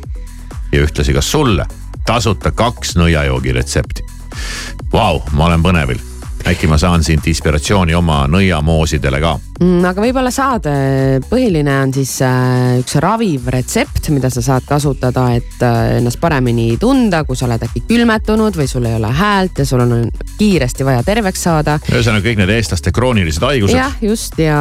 ja 0.70 0.84
ühtlasi 0.84 1.16
ka 1.16 1.24
sulle 1.24 1.66
tasuta 2.06 2.54
kaks 2.54 2.94
nõiajoogi 3.00 3.58
retsepti. 3.58 4.06
Vau, 4.92 5.18
ma 5.34 5.50
olen 5.50 5.66
põnevil 5.66 6.07
äkki 6.46 6.68
ma 6.70 6.78
saan 6.78 7.02
siit 7.04 7.26
inspiratsiooni 7.26 7.94
oma 7.94 8.22
nõiamoosidele 8.30 9.20
ka. 9.22 9.34
Mm, 9.58 9.82
aga 9.88 10.02
võib-olla 10.02 10.30
saad, 10.30 10.68
põhiline 11.28 11.72
on 11.82 11.92
siis 11.94 12.12
äh, 12.22 12.78
üks 12.78 12.94
raviv 13.02 13.48
retsept, 13.50 14.10
mida 14.14 14.30
sa 14.30 14.42
saad 14.44 14.66
kasutada, 14.68 15.24
et 15.34 15.64
äh, 15.66 15.96
ennast 15.98 16.20
paremini 16.22 16.76
tunda, 16.80 17.24
kui 17.26 17.36
sa 17.36 17.48
oled 17.48 17.64
äkki 17.66 17.82
külmetunud 17.88 18.54
või 18.58 18.68
sul 18.70 18.86
ei 18.86 18.94
ole 18.94 19.10
häält 19.10 19.58
ja 19.58 19.66
sul 19.66 19.82
on 19.82 19.94
kiiresti 20.38 20.86
vaja 20.86 21.02
terveks 21.06 21.42
saada. 21.48 21.78
ühesõnaga 21.90 22.22
kõik 22.28 22.38
need 22.42 22.52
eestlaste 22.54 22.92
kroonilised 22.94 23.42
haigused. 23.42 23.74
jah, 23.76 23.96
just 24.02 24.38
ja, 24.38 24.60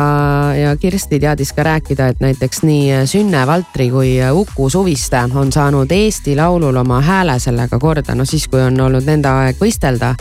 ja 0.57 0.73
Kirsti 0.81 1.19
teadis 1.21 1.53
ka 1.53 1.67
rääkida, 1.67 2.09
et 2.13 2.23
näiteks 2.23 2.63
nii 2.65 3.03
Sünne 3.09 3.45
Valtri 3.47 3.91
kui 3.93 4.15
Uku 4.31 4.69
Suviste 4.73 5.21
on 5.35 5.51
saanud 5.53 5.91
Eesti 5.91 6.35
Laulul 6.35 6.75
oma 6.75 7.01
hääle 7.05 7.37
sellega 7.39 7.79
korda, 7.79 8.15
no 8.15 8.25
siis, 8.25 8.47
kui 8.49 8.61
on 8.65 8.81
olnud 8.81 9.05
nende 9.05 9.29
aeg 9.29 9.61
võistelda 9.61 10.15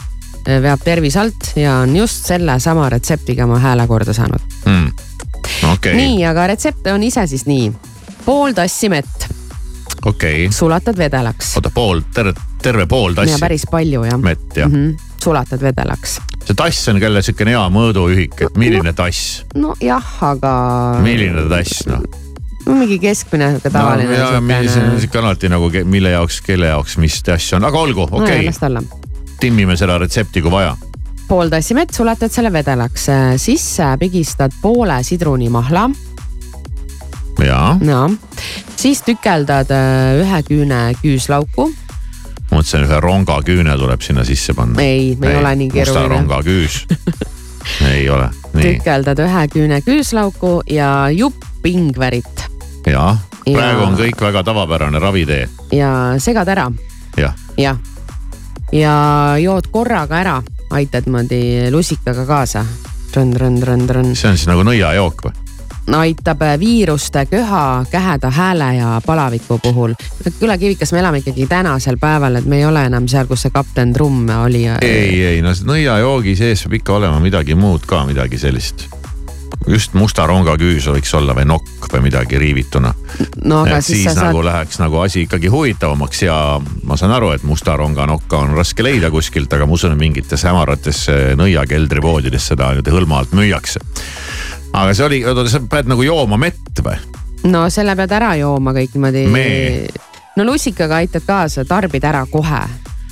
veab 0.46 0.82
tervis 0.84 1.16
alt 1.18 1.52
ja 1.58 1.80
on 1.82 1.96
just 1.96 2.26
sellesama 2.30 2.88
retseptiga 2.92 3.44
oma 3.44 3.58
hääle 3.62 3.86
korda 3.86 4.14
saanud 4.16 4.42
mm.. 4.66 4.90
Okay. 5.72 5.94
nii, 5.94 6.24
aga 6.26 6.46
retsept 6.52 6.86
on 6.92 7.02
ise 7.06 7.26
siis 7.26 7.46
nii. 7.46 7.70
pool 8.24 8.54
tassi 8.54 8.88
mett. 8.92 9.26
okei 10.04 10.46
okay.. 10.46 10.52
sulatad 10.54 10.98
vedelaks. 10.98 11.56
oota, 11.58 11.70
pool, 11.74 12.02
terve, 12.14 12.34
terve 12.62 12.86
pool 12.86 13.14
tassi. 13.14 13.40
päris 13.40 13.66
palju 13.70 14.04
jah. 14.06 14.20
mett 14.22 14.56
jah 14.56 14.70
mm. 14.70 14.92
-hmm. 14.92 15.18
sulatad 15.22 15.62
vedelaks. 15.62 16.20
see 16.44 16.54
tass 16.54 16.88
on 16.88 17.02
jälle 17.02 17.22
sihukene 17.22 17.56
hea 17.56 17.64
mõõduühik, 17.78 18.46
et 18.46 18.56
milline 18.56 18.92
no, 18.92 18.92
tass? 18.92 19.42
nojah, 19.54 20.14
aga. 20.30 20.54
milline 21.02 21.48
tass 21.50 21.86
noh? 21.90 22.06
no 22.66 22.74
mingi 22.74 22.98
keskmine 22.98 23.50
sihuke 23.56 23.70
tavaline 23.70 24.18
no,. 24.18 24.70
see 24.70 24.84
on 24.84 25.00
sihuke 25.00 25.18
alati 25.18 25.50
nagu 25.50 25.70
mille 25.84 26.14
jaoks, 26.14 26.40
kelle 26.46 26.70
jaoks, 26.70 26.98
mis 27.02 27.18
tass 27.22 27.52
on, 27.58 27.64
aga 27.64 27.78
olgu, 27.78 28.08
okei 28.10 28.22
okay. 28.22 28.38
no,. 28.38 28.46
las 28.46 28.62
ta 28.62 28.66
olla 28.70 28.82
timmime 29.40 29.76
seda 29.76 29.98
retsepti, 29.98 30.42
kui 30.42 30.52
vaja. 30.52 30.76
pool 31.28 31.50
tassi 31.50 31.74
mett, 31.74 31.94
sulatad 31.94 32.32
selle 32.32 32.52
vedelaks, 32.54 33.08
sisse 33.42 33.88
pigistad 34.00 34.54
poole 34.62 35.02
sidrunimahla. 35.04 35.88
ja. 37.44 37.60
ja, 37.80 38.02
siis 38.76 39.02
tükeldad 39.06 39.72
äh, 39.74 40.20
ühe 40.22 40.42
küüne 40.48 40.80
küüslauku. 41.02 41.70
mõtlesin, 42.50 42.86
ühe 42.86 43.00
rongaküüne 43.00 43.76
tuleb 43.78 44.04
sinna 44.06 44.24
sisse 44.24 44.54
panna. 44.54 44.82
ei, 44.82 45.16
me 45.20 45.32
ei 45.32 45.40
ole 45.40 45.54
nii 45.62 45.70
keeruline. 45.70 46.02
musta 46.02 46.14
rongaküüs 46.14 46.86
ei 47.94 48.08
ole, 48.10 48.30
tükeldad 48.54 49.24
ühe 49.26 49.48
küüne 49.52 49.80
küüslauku 49.84 50.60
ja 50.70 51.08
jupp 51.12 51.66
ingverit. 51.66 52.46
jah, 52.86 53.18
praegu 53.44 53.82
ja... 53.82 53.90
on 53.90 53.98
kõik 53.98 54.24
väga 54.28 54.46
tavapärane 54.46 55.02
ravitee. 55.02 55.44
ja 55.72 55.90
segad 56.22 56.48
ära. 56.54 56.70
jah. 57.16 57.34
jah 57.58 57.76
ja 57.76 57.95
jood 59.42 59.70
korraga 59.70 60.20
ära, 60.20 60.42
aitad 60.70 61.06
niimoodi 61.06 61.70
lusikaga 61.70 62.26
kaasa. 62.26 62.66
See 63.16 63.22
on 63.22 64.36
siis 64.36 64.48
nagu 64.50 64.64
nõiajook 64.66 65.22
või? 65.24 65.42
aitab 65.94 66.40
viiruste, 66.58 67.26
köha, 67.30 67.86
käheda 67.90 68.30
hääle 68.30 68.74
ja 68.74 69.00
palaviku 69.06 69.58
puhul. 69.62 69.94
Küla 70.40 70.58
Kivikas, 70.58 70.92
me 70.92 70.98
elame 70.98 71.18
ikkagi 71.22 71.46
tänasel 71.46 71.96
päeval, 71.96 72.36
et 72.36 72.44
me 72.44 72.58
ei 72.58 72.66
ole 72.66 72.82
enam 72.84 73.06
seal, 73.08 73.26
kus 73.30 73.46
see 73.46 73.54
kapten 73.54 73.92
Trumm 73.92 74.28
oli. 74.42 74.66
ei, 74.82 75.24
ei 75.24 75.42
no 75.42 75.54
nõiajoogi 75.54 76.36
sees 76.36 76.66
peab 76.66 76.80
ikka 76.80 76.98
olema 76.98 77.20
midagi 77.22 77.54
muud 77.54 77.86
ka, 77.86 78.04
midagi 78.06 78.38
sellist 78.38 78.88
just 79.66 79.94
musta 79.98 80.26
rongaküüs 80.26 80.86
võiks 80.90 81.12
olla 81.18 81.34
või 81.36 81.46
nokk 81.48 81.88
või 81.92 82.06
midagi 82.06 82.38
riivituna. 82.38 82.92
no 83.44 83.62
siis, 83.80 83.86
siis 83.86 84.14
nagu 84.14 84.38
saad... 84.38 84.48
läheks 84.50 84.80
nagu 84.82 85.00
asi 85.02 85.24
ikkagi 85.26 85.50
huvitavamaks 85.52 86.22
ja 86.22 86.36
ma 86.84 86.96
saan 86.96 87.14
aru, 87.16 87.32
et 87.36 87.46
musta 87.46 87.76
ronganokka 87.76 88.44
on 88.44 88.54
raske 88.56 88.86
leida 88.86 89.10
kuskilt, 89.10 89.52
aga 89.52 89.66
ma 89.66 89.76
usun, 89.78 89.96
et 89.96 90.00
mingites 90.00 90.46
hämarates 90.46 91.06
nõiakeldripoodides 91.40 92.50
seda 92.52 92.70
niimoodi 92.74 92.94
hõlma 92.94 93.22
alt 93.22 93.34
müüakse. 93.36 93.82
aga 94.72 94.94
see 94.94 95.06
oli, 95.06 95.22
oota 95.26 95.48
sa 95.50 95.62
pead 95.70 95.90
nagu 95.90 96.06
jooma 96.06 96.38
mett 96.40 96.84
või? 96.84 96.98
no 97.50 97.66
selle 97.70 97.96
pead 97.98 98.14
ära 98.18 98.34
jooma 98.40 98.74
kõik 98.76 98.94
niimoodi. 98.96 99.26
no 100.36 100.46
lusikaga 100.46 101.02
aitad 101.02 101.26
kaasa, 101.26 101.64
tarbid 101.64 102.04
ära 102.04 102.22
kohe. 102.30 102.62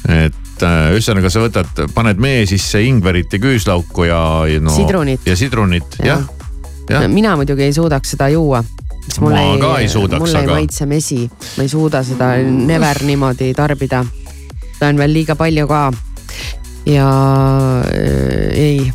et 0.06 0.62
äh, 0.62 0.94
ühesõnaga 0.94 1.32
sa 1.32 1.42
võtad, 1.42 1.84
paned 1.94 2.22
mee 2.22 2.46
sisse 2.46 2.82
ingverit 2.84 3.32
ja 3.32 3.42
küüslauku 3.42 4.06
ja, 4.06 4.22
ja 4.48 4.62
no,. 4.62 4.74
sidrunit. 4.76 5.26
ja 5.26 5.36
sidrunit, 5.36 5.98
jah 5.98 6.14
ja. 6.14 6.22
ja.. 6.22 6.43
Mina 7.08 7.36
muidugi 7.36 7.62
ei 7.62 7.72
suudaks 7.72 8.14
seda 8.14 8.28
juua. 8.28 8.64
ma 9.20 9.40
ei, 9.40 9.58
ka 9.60 9.78
ei 9.78 10.18
mulle 10.18 10.40
ei 10.40 10.46
maitse 10.46 10.86
mesi, 10.86 11.30
ma 11.56 11.62
ei 11.62 11.68
suuda 11.68 12.02
seda 12.02 12.34
never 12.44 13.02
niimoodi 13.02 13.52
tarbida. 13.54 14.04
seda 14.72 14.88
on 14.88 14.98
veel 14.98 15.12
liiga 15.12 15.36
palju 15.36 15.66
ka. 15.68 15.92
ja 16.86 17.08
äh, 17.84 18.50
ei. 18.52 18.92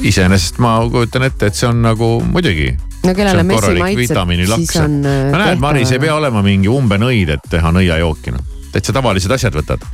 iseenesest 0.00 0.58
ma 0.58 0.78
kujutan 0.90 1.22
ette, 1.22 1.46
et 1.46 1.54
see 1.54 1.68
on 1.68 1.82
nagu 1.82 2.18
muidugi 2.24 2.74
no 3.04 3.14
kellele 3.14 3.42
mesi 3.46 3.74
maitseb, 3.78 4.32
siis 4.54 4.76
on. 4.80 5.00
Äh, 5.06 5.26
no 5.32 5.42
näed, 5.42 5.60
Maris 5.62 5.92
ei 5.92 6.00
pea 6.02 6.14
olema 6.16 6.42
mingi 6.44 6.70
umbenõid, 6.72 7.34
et 7.36 7.50
teha 7.50 7.72
nõiajooki 7.74 8.34
noh, 8.34 8.46
täitsa 8.72 8.94
tavalised 8.96 9.32
asjad 9.34 9.56
võtad. 9.60 9.84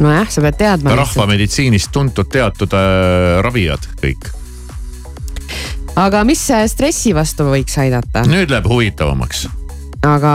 nojah, 0.00 0.28
sa 0.32 0.44
pead 0.44 0.60
teadma. 0.60 0.96
rahvameditsiinist 1.00 1.92
tuntud 1.92 2.28
teatud 2.32 2.76
äh, 2.76 3.40
ravijad 3.44 3.88
kõik. 4.02 4.30
Aga 5.96 6.24
mis 6.24 6.48
stressi 6.66 7.14
vastu 7.14 7.50
võiks 7.50 7.78
aidata? 7.80 8.26
nüüd 8.28 8.50
läheb 8.50 8.68
huvitavamaks 8.70 9.48
aga, 10.02 10.34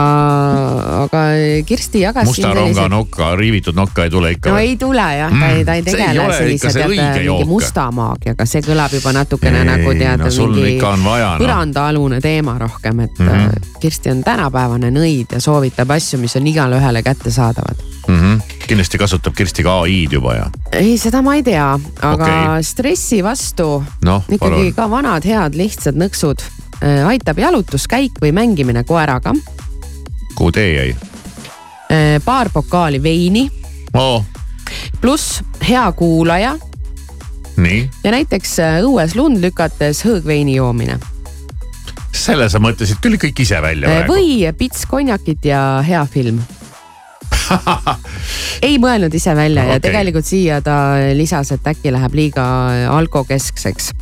aga 1.03 1.21
Kirsti 1.65 1.99
jagas. 1.99 2.27
musta 2.27 2.47
ronga 2.47 2.61
sellised... 2.61 2.89
nokka, 2.89 3.29
riivitud 3.35 3.75
nokka 3.75 4.03
ei 4.03 4.09
tule 4.09 4.31
ikka. 4.35 4.49
no 4.49 4.57
ei 4.61 4.75
tule 4.77 5.05
jah, 5.17 5.33
ta 5.39 5.47
ei, 5.49 5.65
ta 5.65 5.73
ei 5.73 5.83
tegele 5.83 6.27
sellise 6.37 6.73
tead 6.73 6.93
mingi 6.93 7.47
musta 7.49 7.87
maagiaga, 7.95 8.45
see 8.49 8.61
kõlab 8.65 8.93
juba 8.93 9.15
natukene 9.15 9.63
ei, 9.63 9.69
nagu 9.71 9.95
tead 9.97 10.21
no, 10.21 10.49
mingi 10.53 10.77
no. 10.79 11.15
põrandaalune 11.41 12.21
teema 12.21 12.57
rohkem, 12.61 12.99
et 13.07 13.19
mm 13.19 13.27
-hmm. 13.27 13.71
Kirsti 13.79 14.13
on 14.13 14.23
tänapäevane 14.23 14.91
nõid 14.93 15.33
ja 15.33 15.41
soovitab 15.41 15.91
asju, 15.97 16.19
mis 16.19 16.35
on 16.35 16.47
igale 16.47 16.77
ühele 16.77 17.03
kättesaadavad 17.03 17.81
mm. 18.07 18.15
-hmm. 18.15 18.54
Kindlasti 18.67 18.97
kasutab 19.01 19.35
Kirsti 19.37 19.63
ka 19.65 19.79
ai-d 19.85 20.17
juba 20.17 20.35
ja. 20.35 20.45
ei, 20.73 20.97
seda 21.01 21.21
ma 21.25 21.37
ei 21.37 21.43
tea, 21.45 21.71
aga 22.01 22.27
okay. 22.27 22.63
stressi 22.65 23.23
vastu 23.25 23.79
no, 24.05 24.21
ikkagi 24.29 24.71
palun. 24.71 24.77
ka 24.77 24.91
vanad 24.91 25.27
head 25.27 25.57
lihtsad 25.59 25.97
nõksud 25.99 26.43
Äh, 26.83 27.07
aitab 27.07 27.39
jalutuskäik 27.39 28.19
või 28.21 28.33
mängimine 28.35 28.83
koeraga. 28.83 29.33
kuhu 30.35 30.51
tee 30.51 30.73
jäi? 30.73 30.95
Äh, 31.91 32.21
paar 32.25 32.49
pokaali 32.53 33.03
veini 33.03 33.51
oh.. 33.93 34.25
pluss 35.01 35.41
hea 35.67 35.91
kuulaja. 35.91 36.57
nii. 37.57 37.89
ja 38.03 38.11
näiteks 38.11 38.59
äh, 38.59 38.81
õues 38.83 39.15
lund 39.15 39.39
lükates 39.39 40.03
hõõgveini 40.05 40.55
joomine. 40.55 40.99
selle 42.11 42.49
sa 42.49 42.59
mõtlesid 42.59 42.99
küll 43.01 43.15
kõik 43.23 43.39
ise 43.39 43.61
välja 43.61 43.87
praegu. 43.87 44.13
või 44.13 44.53
pits 44.57 44.85
konjakit 44.85 45.45
ja 45.45 45.81
hea 45.87 46.05
film 46.05 46.43
ei 48.67 48.79
mõelnud 48.81 49.13
ise 49.13 49.35
välja 49.35 49.65
okay. 49.65 49.77
ja 49.77 49.83
tegelikult 49.83 50.25
siia 50.25 50.61
ta 50.65 50.77
lisas, 51.13 51.51
et 51.55 51.67
äkki 51.67 51.93
läheb 51.95 52.17
liiga 52.17 52.45
alkokeskseks 52.95 53.93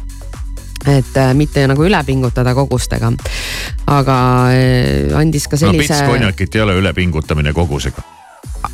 et 0.88 1.18
äh, 1.18 1.32
mitte 1.38 1.64
nagu 1.70 1.86
üle 1.86 2.00
pingutada 2.06 2.54
kogustega. 2.56 3.12
aga 3.88 4.18
äh, 4.52 5.16
andis 5.18 5.48
ka 5.48 5.58
sellise. 5.58 5.94
no 5.94 6.00
pits 6.00 6.10
konjakit 6.10 6.56
ei 6.56 6.62
ole 6.62 6.76
ülepingutamine 6.82 7.54
kogusega 7.54 8.04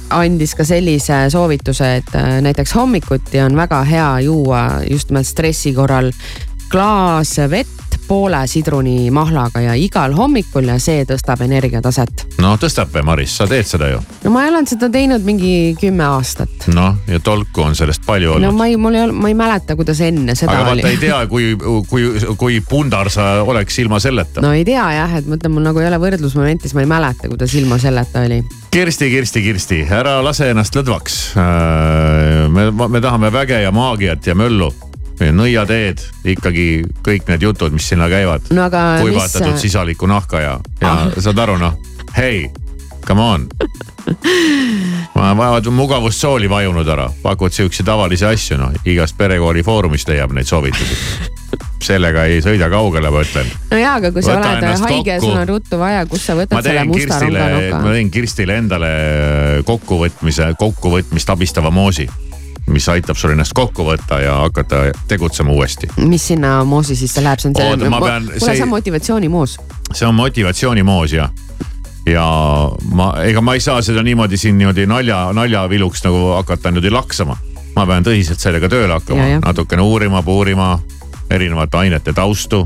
andis 0.09 0.55
ka 0.57 0.65
sellise 0.65 1.25
soovituse, 1.29 1.95
et 2.01 2.15
äh, 2.17 2.39
näiteks 2.45 2.73
hommikuti 2.75 3.41
on 3.41 3.55
väga 3.55 3.83
hea 3.83 4.09
juua 4.25 4.63
just 4.89 5.09
nimelt 5.09 5.27
stressi 5.27 5.73
korral 5.73 6.11
klaas 6.71 7.37
vett 7.49 7.88
poole 8.09 8.41
sidrunimahlaga 8.47 9.61
ja 9.61 9.75
igal 9.77 10.15
hommikul 10.17 10.65
ja 10.71 10.79
see 10.81 11.03
tõstab 11.07 11.43
energiataset. 11.45 12.25
no 12.41 12.55
tõstab 12.61 12.89
või 12.95 13.05
Maris, 13.11 13.35
sa 13.37 13.45
teed 13.49 13.67
seda 13.69 13.91
ju? 13.91 14.01
no 14.23 14.33
ma 14.33 14.47
olen 14.49 14.67
seda 14.69 14.89
teinud 14.93 15.25
mingi 15.27 15.75
kümme 15.79 16.07
aastat. 16.07 16.69
noh, 16.73 16.97
ja 17.07 17.21
tolku 17.23 17.61
on 17.67 17.77
sellest 17.77 18.05
palju 18.07 18.33
olnud. 18.35 18.47
no 18.49 18.57
ma 18.57 18.69
ei, 18.71 18.77
mul 18.81 18.97
ei 18.97 19.05
ole, 19.05 19.13
ma 19.13 19.29
ei 19.29 19.37
mäleta, 19.37 19.77
kuidas 19.79 20.01
enne 20.05 20.35
seda 20.35 20.57
aga 20.57 20.73
oli. 20.73 20.81
aga 20.81 20.89
vaata 20.89 20.95
ei 20.95 21.01
tea, 21.03 21.21
kui, 21.29 21.51
kui, 21.89 22.35
kui 22.41 22.59
pundar 22.69 23.11
sa 23.13 23.29
oleks 23.45 23.79
ilma 23.83 24.01
selleta. 24.01 24.41
no 24.41 24.53
ei 24.57 24.65
tea 24.65 24.89
jah, 24.97 25.15
et 25.21 25.29
ma 25.29 25.37
ütlen, 25.37 25.53
mul 25.53 25.69
nagu 25.69 25.83
ei 25.83 25.89
ole 25.91 26.01
võrdlusmomenti, 26.01 26.65
siis 26.65 26.77
ma 26.77 26.85
ei 26.85 26.89
mäleta, 26.89 27.29
kuidas 27.29 27.53
ilma 27.61 27.77
selleta 27.81 28.25
oli. 28.25 28.41
Kirsti, 28.73 29.09
Kirsti, 29.13 29.41
Kirsti, 29.45 29.79
ära 30.01 30.19
lase 30.25 30.49
ennast 30.49 30.75
lõdvaks. 30.77 31.21
Äh, 31.37 32.45
me, 32.53 32.69
me 32.71 33.01
tahame 33.01 33.33
väge 33.33 33.61
ja 33.61 33.73
maagiat 33.73 34.29
ja 34.29 34.37
möllu 34.37 34.73
nõiateed, 35.35 36.01
ikkagi 36.33 36.67
kõik 37.05 37.29
need 37.31 37.43
jutud, 37.43 37.75
mis 37.75 37.89
sinna 37.91 38.09
käivad 38.11 38.49
no,. 38.55 38.69
kuivatatud 38.71 39.53
mis... 39.53 39.61
sisaliku 39.67 40.09
nahka 40.09 40.41
ja, 40.43 40.55
ja 40.81 40.93
ah. 40.93 41.19
saad 41.19 41.39
aru 41.43 41.57
noh, 41.61 41.75
hei, 42.17 42.47
come 43.07 43.21
on. 43.21 43.49
vajavad 45.15 45.67
mugavustsooli 45.75 46.49
vajunud 46.49 46.87
ära, 46.87 47.09
pakud 47.23 47.53
siukseid 47.53 47.87
tavalisi 47.89 48.25
asju, 48.25 48.59
noh 48.61 48.87
igast 48.89 49.17
perekooli 49.17 49.63
foorumist 49.65 50.09
leiab 50.09 50.33
neid 50.35 50.49
soovitusi 50.49 51.29
sellega 51.83 52.25
ei 52.29 52.41
sõida 52.43 52.69
kaugele, 52.71 53.11
ma 53.11 53.23
ütlen. 53.23 53.51
no 53.71 53.79
jaa, 53.79 53.97
aga 53.99 54.11
kui 54.15 54.23
sa 54.23 54.35
oled 54.35 54.83
haige 54.83 55.15
ja 55.15 55.19
sul 55.23 55.35
on 55.35 55.47
ruttu 55.47 55.79
vaja, 55.79 56.05
kus 56.09 56.25
sa 56.27 56.35
võtad 56.37 56.65
selle 56.65 56.85
musta 56.89 57.19
ronganuka? 57.23 57.83
ma 57.83 57.93
teen 57.95 58.11
Kirstile 58.13 58.57
endale 58.59 58.89
kokkuvõtmise, 59.67 60.53
kokkuvõtmist 60.59 61.35
abistava 61.35 61.71
moosi 61.73 62.09
mis 62.69 62.87
aitab 62.89 63.17
sul 63.17 63.33
ennast 63.33 63.53
kokku 63.57 63.85
võtta 63.87 64.21
ja 64.23 64.35
hakata 64.45 64.85
tegutsema 65.07 65.51
uuesti. 65.51 65.89
mis 65.97 66.27
sinna 66.31 66.63
moosi 66.65 66.95
sisse 66.95 67.23
läheb, 67.23 67.41
see 67.41 67.49
on 67.49 67.55
see, 67.57 67.69
kuule 67.69 68.39
see 68.39 68.63
on 68.63 68.73
motivatsioonimoos. 68.73 69.57
see 69.93 70.07
on 70.07 70.15
motivatsioonimoos 70.15 71.13
jah 71.13 71.31
ja 72.09 72.25
ma, 72.93 73.11
ega 73.23 73.41
ma 73.41 73.55
ei 73.57 73.63
saa 73.63 73.81
seda 73.85 74.03
niimoodi 74.03 74.37
siin 74.37 74.57
niimoodi 74.57 74.85
nalja, 74.89 75.29
naljaviluks 75.33 76.03
nagu 76.05 76.25
hakata 76.37 76.71
niimoodi 76.71 76.93
laksama. 76.93 77.37
ma 77.75 77.85
pean 77.87 78.03
tõsiselt 78.03 78.41
sellega 78.41 78.69
tööle 78.69 78.93
hakkama, 78.97 79.27
natukene 79.45 79.81
uurima, 79.85 80.23
puurima 80.23 80.73
erinevate 81.29 81.77
ainete 81.77 82.13
taustu. 82.13 82.65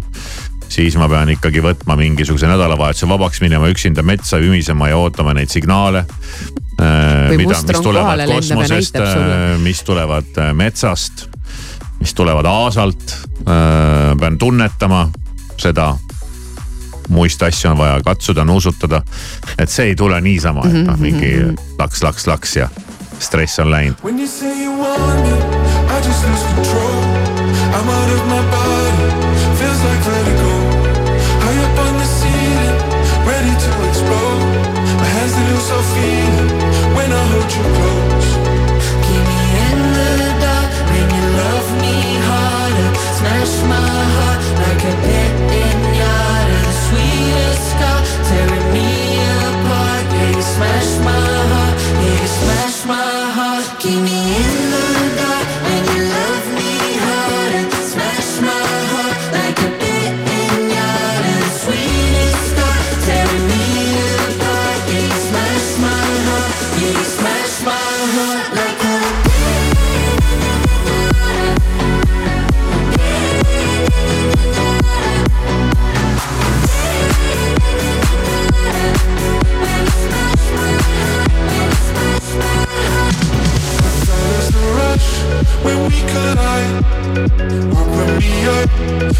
Siis 0.73 0.95
ma 0.97 1.07
pean 1.09 1.29
ikkagi 1.33 1.61
võtma 1.63 1.97
mingisuguse 1.99 2.49
nädalavahetuse 2.49 3.07
vabaks 3.09 3.41
minema 3.43 3.69
üksinda 3.71 4.03
metsa 4.05 4.39
ümisema 4.41 4.89
ja 4.89 4.97
ootama 4.97 5.35
neid 5.37 5.51
signaale. 5.53 6.05
Äh, 6.81 7.35
mida, 7.37 7.59
mis 7.67 7.81
tulevad 7.85 8.25
kosmosest, 8.27 8.95
äh, 8.97 9.59
mis 9.61 9.83
tulevad 9.85 10.39
äh, 10.41 10.53
metsast, 10.57 11.27
mis 11.99 12.13
tulevad 12.13 12.49
aasalt. 12.49 13.19
pean 14.19 14.37
tunnetama 14.39 15.09
seda 15.59 15.97
muist 17.09 17.43
asju 17.43 17.71
on 17.71 17.77
vaja 17.77 17.99
katsuda, 18.05 18.45
nuusutada. 18.45 19.01
et 19.57 19.69
see 19.69 19.91
ei 19.91 19.95
tule 19.95 20.21
niisama, 20.21 20.63
et 20.69 20.85
noh, 20.87 20.97
mingi 20.97 21.35
mhm, 21.35 21.51
mhm. 21.51 21.75
laks, 21.79 22.03
laks, 22.03 22.27
laks 22.27 22.55
ja 22.55 22.69
stress 23.19 23.59
on 23.59 23.71
läinud. 23.71 23.99
When 24.03 24.19
you 24.19 24.27
say 24.27 24.63
you 24.63 24.71
want 24.71 25.21
me, 25.23 25.35
I 25.91 25.99
just 26.07 26.23
lose 26.27 26.45
control. 26.55 27.23
I 27.73 27.81
m 27.83 27.89
out 27.89 28.09
of 28.15 28.23
my 28.31 28.41
body, 28.51 29.57
feels 29.59 29.79
like 29.83 30.01
vertigo. 30.05 30.43
High 30.43 30.52
lose 35.53 35.71
all 35.71 35.83
when 36.95 37.09
I 37.11 37.23
hold 37.31 37.51
you 37.55 37.65
close. 37.77 38.29
Keep 39.05 39.23
me 39.31 39.41
in 39.67 39.79
the 39.97 40.11
dark, 40.43 40.71
make 40.91 41.11
you 41.17 41.27
love 41.41 41.69
me 41.83 41.97
harder. 42.27 42.89
Smash 43.17 43.55
my 43.73 43.91
heart 44.15 44.41
like 44.63 44.83
a 44.91 44.95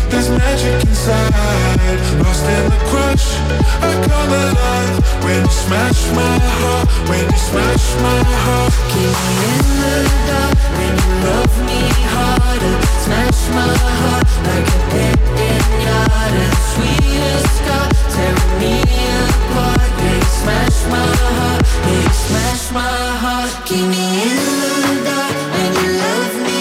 There's 0.10 0.30
magic 0.30 0.88
inside, 0.88 1.32
lost 2.20 2.46
in 2.46 2.70
the 2.70 2.80
crush. 2.92 3.28
I 3.82 3.92
come 4.08 4.30
alive 4.30 5.24
when 5.24 5.42
you 5.42 5.52
smash 5.52 6.02
my 6.12 6.38
heart. 6.60 6.88
When 7.10 7.24
you 7.24 7.38
smash 7.38 7.86
my 8.02 8.24
heart, 8.44 8.74
keep 8.92 9.14
me 9.26 9.36
in 9.56 9.68
the 9.82 9.96
dark. 10.28 10.58
When 10.78 10.94
you 11.02 11.12
love 11.28 11.56
me 11.68 11.82
harder, 12.14 12.76
smash 13.04 13.42
my 13.56 13.74
heart 14.02 14.30
like 14.48 14.68
a 14.68 14.80
pit 14.92 15.20
in 15.48 15.64
yard. 15.88 16.34
Sweetest 16.72 17.48
scar, 17.58 17.88
tearing 18.14 18.54
me 18.60 18.74
apart. 19.28 19.83
smash 20.44 20.84
my 20.92 21.16
heart, 21.24 21.62
yeah, 21.88 22.04
you 22.04 22.14
smash 22.14 22.72
my 22.72 23.08
heart. 23.24 23.52
Keep 23.66 23.86
me 23.94 24.06
in 24.28 24.36
the 24.84 24.94
dark 25.08 25.38
when 25.54 25.72
you 25.80 25.90
love 26.02 26.36
me. 26.44 26.53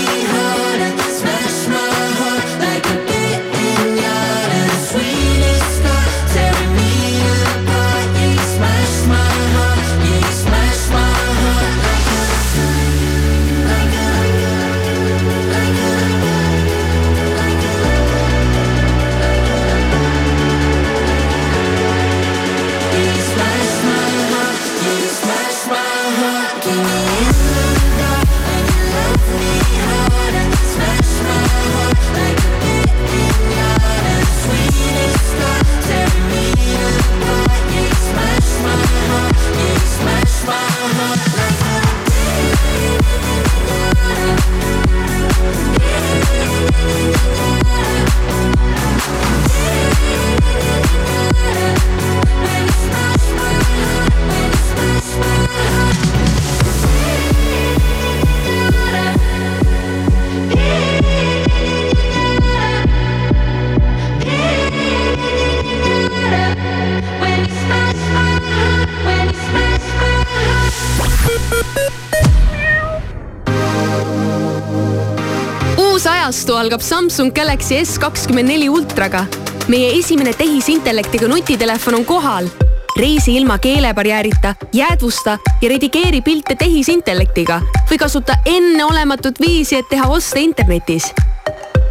Algab 76.72 76.84
Samsung 76.88 77.34
Galaxy 77.36 77.76
S 77.84 77.98
kakskümmend 78.00 78.48
neli 78.48 78.68
ultraga. 78.72 79.26
meie 79.68 79.90
esimene 79.98 80.32
tehisintellektiga 80.32 81.28
nutitelefon 81.28 81.94
on 81.94 82.04
kohal. 82.04 82.48
reisi 82.96 83.36
ilma 83.36 83.58
keelebarjäärita, 83.58 84.54
jäädvusta 84.72 85.38
ja 85.62 85.68
redigeeri 85.68 86.20
pilte 86.20 86.54
tehisintellektiga 86.54 87.60
või 87.90 87.98
kasuta 87.98 88.38
enneolematut 88.46 89.40
viisi, 89.40 89.76
et 89.76 89.88
teha 89.90 90.08
oste 90.08 90.40
internetis. 90.40 91.12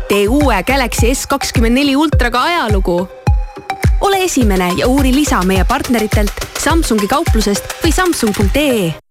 tee 0.08 0.28
uue 0.28 0.64
Galaxy 0.64 1.14
S 1.14 1.28
kakskümmend 1.28 1.76
neli 1.76 1.96
ultraga 1.96 2.42
ajalugu. 2.44 3.08
ole 4.02 4.24
esimene 4.24 4.74
ja 4.78 4.88
uuri 4.88 5.14
lisa 5.16 5.44
meie 5.44 5.64
partneritelt 5.64 6.34
Samsungi 6.58 7.08
kauplusest 7.08 7.66
või 7.84 7.94
samsung.ee 7.94 9.11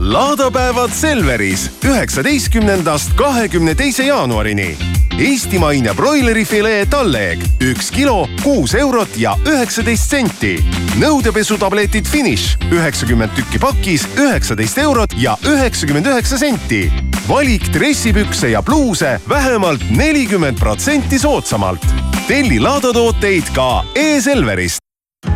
laadapäevad 0.00 0.90
Selveris 0.90 1.70
üheksateistkümnendast 1.84 3.16
kahekümne 3.16 3.74
teise 3.74 4.04
jaanuarini. 4.04 4.76
Eestimaine 5.18 5.94
broilerifilee 5.94 6.86
talleeg 6.86 7.42
üks 7.60 7.90
kilo, 7.90 8.28
kuus 8.42 8.74
eurot 8.74 9.16
ja 9.16 9.36
üheksateist 9.46 10.10
senti. 10.10 10.64
nõudepesutabletid 11.00 12.08
Finish 12.08 12.56
üheksakümmend 12.72 13.30
tükki 13.36 13.58
pakis, 13.58 14.08
üheksateist 14.16 14.78
eurot 14.78 15.14
ja 15.18 15.36
üheksakümmend 15.44 16.06
üheksa 16.06 16.38
senti. 16.38 16.92
valik 17.28 17.72
dressipükse 17.74 18.48
ja 18.48 18.62
pluuse 18.62 19.20
vähemalt 19.28 19.90
nelikümmend 19.90 20.58
protsenti 20.58 21.18
soodsamalt. 21.18 21.86
telli 22.26 22.60
laadatooteid 22.60 23.54
ka 23.54 23.84
e-Selverist 23.94 24.79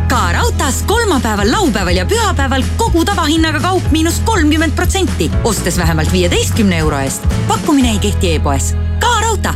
ka 0.09 0.31
raudtees 0.31 0.83
kolmapäeval, 0.83 1.51
laupäeval 1.51 1.95
ja 1.95 2.05
pühapäeval 2.05 2.63
kogu 2.77 3.05
tavahinnaga 3.05 3.59
kaup 3.59 3.91
miinus 3.91 4.19
kolmkümmend 4.25 4.75
protsenti, 4.75 5.31
ostes 5.43 5.77
vähemalt 5.77 6.11
viieteistkümne 6.11 6.77
euro 6.77 6.99
eest. 6.99 7.27
pakkumine 7.47 7.89
ei 7.91 7.99
kehti 7.99 8.35
e-poes. 8.35 8.75
ka 8.99 9.21
raudtee. 9.21 9.53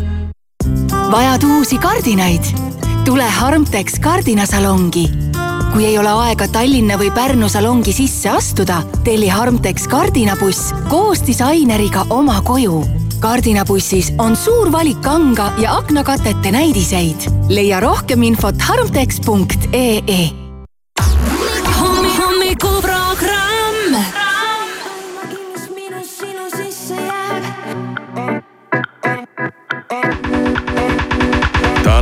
vajad 1.11 1.43
uusi 1.43 1.77
kardinaid? 1.77 2.43
tule 3.05 3.29
Harmtex 3.29 3.99
kardinasalongi. 3.99 5.09
kui 5.73 5.85
ei 5.85 5.97
ole 5.97 6.09
aega 6.09 6.47
Tallinna 6.47 6.97
või 6.97 7.11
Pärnu 7.11 7.49
salongi 7.49 7.93
sisse 7.93 8.29
astuda, 8.29 8.81
telli 9.03 9.27
Harmtex 9.27 9.87
kardinabuss 9.87 10.73
koos 10.89 11.25
disaineriga 11.27 12.05
oma 12.09 12.41
koju 12.41 12.83
kardinabussis 13.19 14.13
on 14.17 14.35
suur 14.35 14.71
valik 14.71 15.01
kanga 15.01 15.51
ja 15.57 15.77
aknakatete 15.77 16.51
näidiseid. 16.51 17.27
leia 17.49 17.79
rohkem 17.79 18.23
infot 18.23 18.61
harmtex.ee. 18.61 20.38
hommikuprogramm. 22.61 24.18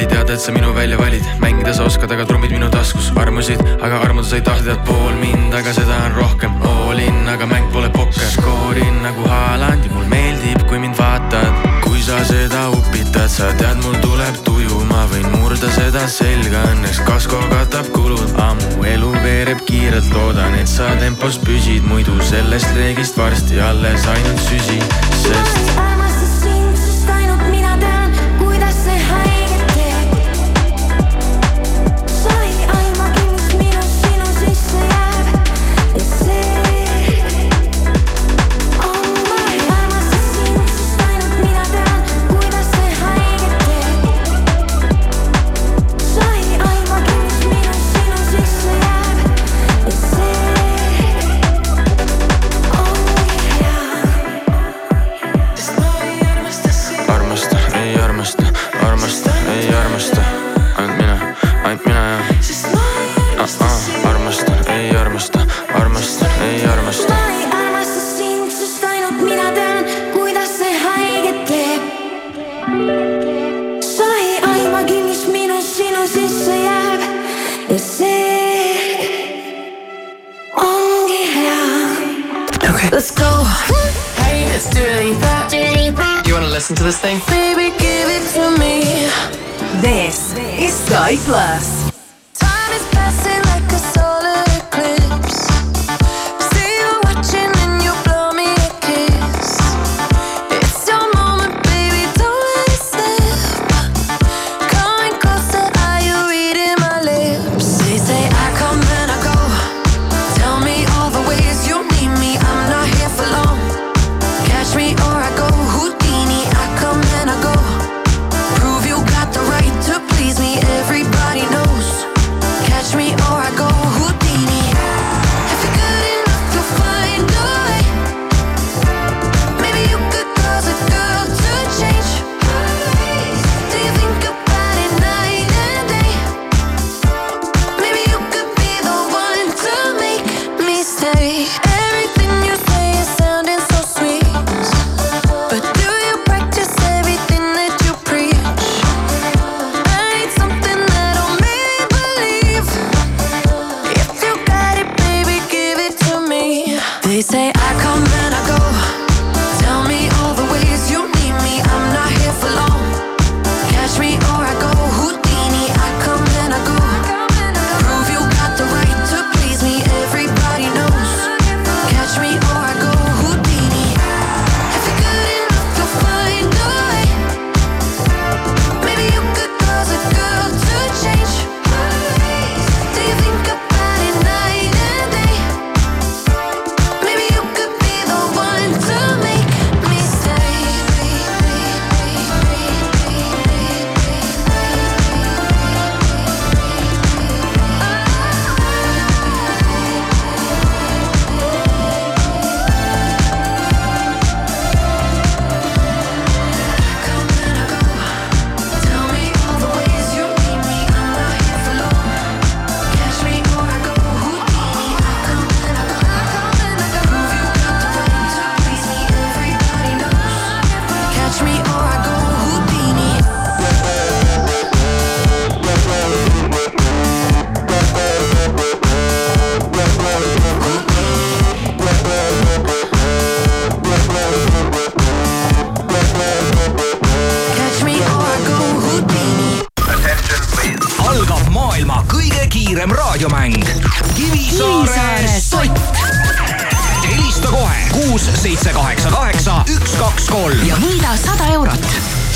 et 0.00 0.40
sa 0.40 0.52
minu 0.52 0.72
välja 0.72 0.96
valid, 0.98 1.24
mängida 1.40 1.72
sa 1.74 1.84
oskad, 1.84 2.10
aga 2.12 2.24
trummid 2.24 2.50
minu 2.50 2.68
taskus 2.72 3.10
armusid, 3.16 3.60
aga 3.84 3.98
armuda 4.00 4.28
sa 4.28 4.38
ei 4.38 4.44
tahtnud 4.46 4.80
pool 4.86 5.12
mind, 5.20 5.52
aga 5.54 5.72
seda 5.76 5.98
on 6.06 6.14
rohkem. 6.16 6.54
All 6.64 6.98
in, 6.98 7.28
aga 7.28 7.46
mäng 7.46 7.68
pole 7.72 7.90
pokker, 7.92 8.30
skoorin 8.32 9.02
nagu 9.04 9.26
Haaland 9.28 9.84
ja 9.84 9.92
mul 9.92 10.08
meeldib, 10.08 10.64
kui 10.68 10.78
mind 10.78 10.96
vaatad. 10.96 11.68
kui 11.84 12.00
sa 12.02 12.24
seda 12.24 12.70
upitad, 12.72 13.28
sa 13.28 13.52
tead, 13.60 13.84
mul 13.84 14.00
tuleb 14.00 14.40
tuju, 14.46 14.80
ma 14.88 15.04
võin 15.12 15.28
murda 15.36 15.68
seda 15.76 16.08
selga, 16.08 16.64
õnneks 16.72 17.04
kasko 17.04 17.44
katab 17.52 17.92
kulud. 17.92 18.32
ammu 18.40 18.84
elu 18.88 19.12
veereb 19.22 19.60
kiirelt, 19.68 20.08
loodan, 20.16 20.56
et 20.56 20.68
sa 20.68 20.94
tempos 21.00 21.38
püsid, 21.44 21.84
muidu 21.84 22.16
sellest 22.24 22.72
reegist 22.76 23.18
varsti 23.20 23.60
alles 23.60 24.08
ainult 24.08 24.46
süsi, 24.48 24.80
sest 25.26 25.91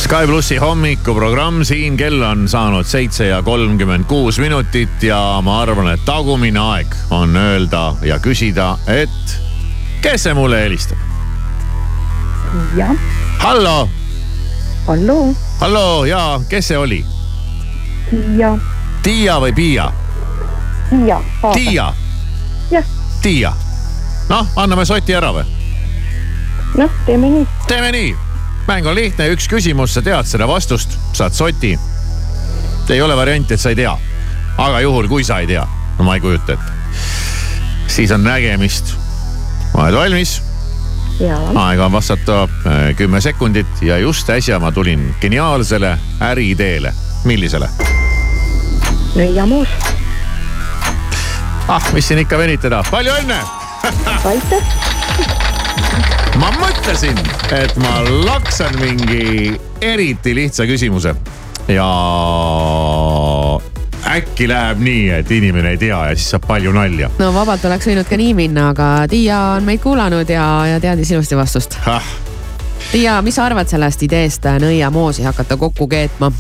Sky 0.07 0.27
plussi 0.27 0.57
hommikuprogramm 0.57 1.65
siin, 1.65 1.97
kell 1.97 2.23
on 2.23 2.49
saanud 2.49 2.87
seitse 2.87 3.27
ja 3.27 3.41
kolmkümmend 3.43 4.05
kuus 4.07 4.39
minutit 4.39 5.03
ja 5.03 5.41
ma 5.43 5.57
arvan, 5.65 5.89
et 5.91 6.05
tagumine 6.07 6.61
aeg 6.63 6.93
on 7.11 7.35
öelda 7.37 7.97
ja 8.07 8.21
küsida, 8.23 8.77
et 8.87 9.33
kes 10.05 10.29
see 10.29 10.35
mulle 10.39 10.61
helistab? 10.63 11.01
jah, 12.79 12.93
hallo, 13.43 13.89
hallo, 14.87 15.17
hallo 15.59 16.05
ja 16.07 16.21
kes 16.49 16.69
see 16.71 16.79
oli? 16.79 17.01
Tiia, 18.11 18.53
Tiia 19.03 19.41
või 19.43 19.57
Piia? 19.59 19.89
Tiia. 20.93 21.19
Tiia, 21.51 21.89
jah, 22.71 22.95
Tiia. 23.27 23.53
noh, 24.31 24.55
anname 24.55 24.87
soti 24.87 25.19
ära 25.19 25.35
või? 25.35 25.43
noh, 26.79 27.03
teeme 27.11 27.33
nii. 27.41 27.51
teeme 27.67 27.91
nii, 27.99 28.15
mäng 28.67 28.87
on 28.87 28.95
lihtne, 28.95 29.29
üks 29.35 29.47
küsimus, 29.51 29.95
sa 29.95 30.03
tead 30.03 30.27
selle 30.27 30.47
vastust, 30.49 30.99
saad 31.15 31.35
soti. 31.35 31.79
ei 32.91 33.03
ole 33.03 33.17
varianti, 33.17 33.55
et 33.55 33.61
sa 33.61 33.71
ei 33.71 33.77
tea. 33.77 33.97
aga 34.59 34.81
juhul, 34.81 35.09
kui 35.09 35.25
sa 35.25 35.39
ei 35.39 35.47
tea, 35.47 35.67
no 35.99 36.05
ma 36.05 36.15
ei 36.15 36.21
kujuta 36.21 36.53
ette, 36.53 36.73
siis 37.87 38.13
on 38.13 38.25
nägemist. 38.25 38.95
oled 39.75 39.95
valmis? 39.95 40.43
aega 41.55 41.87
on 41.87 41.93
vastata 41.93 42.43
äh, 42.43 42.97
kümme 42.97 43.21
sekundit 43.21 43.83
ja 43.83 43.99
just 43.99 44.31
äsja 44.31 44.59
ma 44.59 44.73
tulin 44.73 45.15
geniaalsele 45.21 45.99
äriideele. 46.21 46.93
millisele? 47.25 47.69
nõiamoos, 49.17 49.69
ah, 51.69 51.93
mis 51.93 52.09
siin 52.09 52.21
ikka 52.21 52.39
venitada, 52.39 52.83
palju 52.91 53.15
õnne. 53.23 53.41
aitäh. 54.25 54.86
mõtlesin, 56.61 57.19
et 57.55 57.77
ma 57.83 57.99
laksan 58.27 58.77
mingi 58.81 59.55
eriti 59.81 60.35
lihtsa 60.37 60.67
küsimuse 60.69 61.15
ja 61.69 61.89
äkki 64.07 64.49
läheb 64.49 64.81
nii, 64.81 65.09
et 65.19 65.31
inimene 65.31 65.75
ei 65.75 65.81
tea 65.81 65.99
ja 66.11 66.15
siis 66.17 66.31
saab 66.35 66.47
palju 66.47 66.73
nalja. 66.77 67.11
no 67.19 67.33
vabalt 67.35 67.65
oleks 67.69 67.89
võinud 67.91 68.09
ka 68.09 68.19
nii 68.21 68.35
minna, 68.39 68.71
aga 68.75 68.91
Tiia 69.11 69.41
on 69.57 69.67
meid 69.67 69.83
kuulanud 69.83 70.31
ja, 70.31 70.47
ja 70.71 70.81
teadis 70.81 71.11
ilusti 71.11 71.39
vastust. 71.39 71.79
Tiia, 72.93 73.19
mis 73.23 73.35
sa 73.35 73.49
arvad 73.49 73.69
sellest 73.69 74.03
ideest 74.07 74.47
nõiamoosi 74.63 75.27
hakata 75.27 75.57
kokku 75.61 75.89
keetma? 75.91 76.31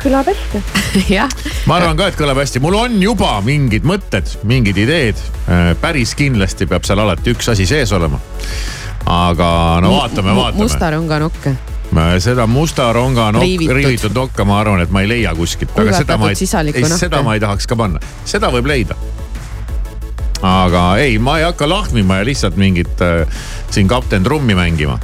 Kõlab 0.00 0.28
hästi. 0.28 0.60
jah, 1.16 1.30
ma 1.68 1.78
arvan 1.80 1.98
ka, 1.98 2.08
et 2.10 2.18
kõlab 2.18 2.40
hästi, 2.42 2.62
mul 2.64 2.76
on 2.78 2.96
juba 3.02 3.36
mingid 3.44 3.86
mõtted, 3.88 4.36
mingid 4.48 4.78
ideed. 4.80 5.20
päris 5.80 6.14
kindlasti 6.18 6.68
peab 6.70 6.86
seal 6.86 7.02
alati 7.02 7.34
üks 7.34 7.50
asi 7.52 7.66
sees 7.68 7.92
olema. 7.96 8.20
aga 9.04 9.48
no 9.84 9.94
vaatame, 9.98 10.34
vaatame. 10.36 10.62
musta 10.64 10.90
ronga 10.94 11.18
nukke. 11.24 11.56
seda 12.24 12.46
musta 12.50 12.92
ronga 12.92 13.30
nokk, 13.32 13.44
Riivitud. 13.44 13.74
riivitud 13.76 14.16
nokka, 14.16 14.44
ma 14.44 14.60
arvan, 14.60 14.84
et 14.84 14.90
ma 14.90 15.04
ei 15.04 15.08
leia 15.08 15.34
kuskilt, 15.34 15.76
aga 15.78 15.98
seda 16.00 16.18
ma 16.18 16.30
ei 16.32 16.72
ei 16.72 16.88
seda 16.98 17.22
ma 17.22 17.36
ei 17.36 17.44
tahaks 17.44 17.68
ka 17.68 17.76
panna, 17.76 18.00
seda 18.24 18.52
võib 18.52 18.68
leida. 18.68 18.96
aga 20.44 20.84
ei, 21.00 21.18
ma 21.18 21.38
ei 21.40 21.48
hakka 21.48 21.68
lahmima 21.68 22.20
ja 22.20 22.28
lihtsalt 22.28 22.60
mingit 22.60 23.00
äh, 23.00 23.24
siin 23.70 23.88
kapten 23.88 24.24
trummi 24.24 24.54
mängima. 24.54 24.98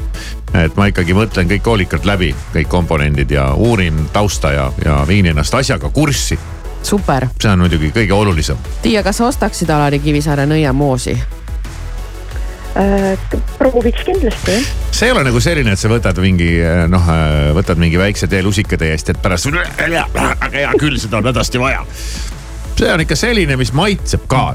Et 0.54 0.76
ma 0.76 0.88
ikkagi 0.90 1.14
mõtlen 1.16 1.50
kõik 1.50 1.66
hoolikalt 1.66 2.06
läbi, 2.08 2.30
kõik 2.54 2.70
komponendid 2.70 3.30
ja 3.30 3.50
uurin 3.54 4.06
tausta 4.12 4.52
ja, 4.54 4.70
ja 4.84 5.00
viin 5.08 5.30
ennast 5.30 5.54
asjaga 5.54 5.90
kurssi. 5.94 6.38
super. 6.82 7.28
see 7.42 7.50
on 7.52 7.58
muidugi 7.66 7.92
kõige 7.94 8.12
olulisem. 8.12 8.56
Tiia, 8.82 9.02
kas 9.02 9.20
sa 9.20 9.26
ostaksid 9.26 9.70
Alari 9.70 9.98
Kivisaare 9.98 10.46
nõiamoosi? 10.46 11.18
prooviks 13.58 14.04
kindlasti 14.06 14.60
see 15.00 15.08
ei 15.08 15.12
ole 15.12 15.24
nagu 15.26 15.40
selline, 15.42 15.72
et 15.74 15.80
sa 15.80 15.88
võtad 15.90 16.18
mingi 16.22 16.50
noh, 16.92 17.06
võtad 17.56 17.80
mingi 17.80 17.98
väikse 17.98 18.28
teelusika 18.30 18.78
täiesti, 18.80 19.14
et 19.14 19.22
pärast. 19.22 19.48
aga 20.44 20.52
hea 20.54 20.72
küll, 20.78 20.98
seda 21.00 21.18
on 21.18 21.30
hädasti 21.30 21.60
vaja. 21.62 21.86
see 22.76 22.92
on 22.92 23.02
ikka 23.06 23.16
selline, 23.18 23.56
mis 23.60 23.72
maitseb 23.76 24.26
ka. 24.30 24.54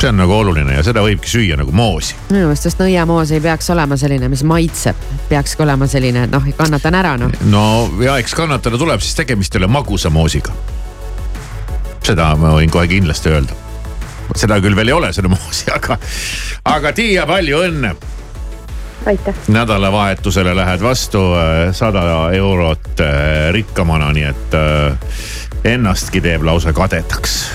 See 0.00 0.08
on 0.08 0.16
nagu 0.20 0.32
oluline 0.36 0.76
ja 0.76 0.82
seda 0.84 1.02
võibki 1.04 1.30
süüa 1.30 1.56
nagu 1.56 1.72
moosi. 1.72 2.16
minu 2.28 2.46
meelest 2.46 2.68
just 2.68 2.80
nõiamoos 2.80 3.32
ei 3.32 3.40
peaks 3.40 3.70
olema 3.72 3.96
selline, 3.96 4.28
mis 4.28 4.42
maitseb, 4.44 5.04
peakski 5.30 5.64
olema 5.64 5.88
selline, 5.88 6.26
noh, 6.32 6.48
kannatan 6.56 6.98
ära 6.98 7.14
noh. 7.20 7.32
no 7.50 7.66
ja 8.04 8.18
eks 8.20 8.34
kannatada 8.36 8.78
tuleb, 8.80 9.00
siis 9.00 9.16
tegemist 9.16 9.54
ei 9.54 9.62
ole 9.62 9.70
magusa 9.72 10.10
moosiga. 10.12 10.52
seda 12.04 12.34
ma 12.40 12.52
võin 12.58 12.72
kohe 12.72 12.88
kindlasti 12.90 13.32
öelda. 13.32 13.56
seda 14.36 14.60
küll 14.60 14.76
veel 14.76 14.92
ei 14.92 14.98
ole, 14.98 15.12
seda 15.16 15.32
moosi, 15.32 15.70
aga, 15.78 15.98
aga 16.76 16.92
Tiia, 16.92 17.26
palju 17.26 17.62
õnne 17.70 17.94
aitäh. 19.06 19.34
nädalavahetusele 19.48 20.56
lähed 20.56 20.82
vastu 20.84 21.22
äh, 21.38 21.72
sada 21.72 22.04
eurot 22.36 23.00
äh, 23.00 23.48
rikkamana, 23.52 24.12
nii 24.12 24.28
et 24.28 24.58
äh, 24.60 25.16
ennastki 25.72 26.20
teeb 26.20 26.44
lausa 26.44 26.72
kadedaks 26.76 27.46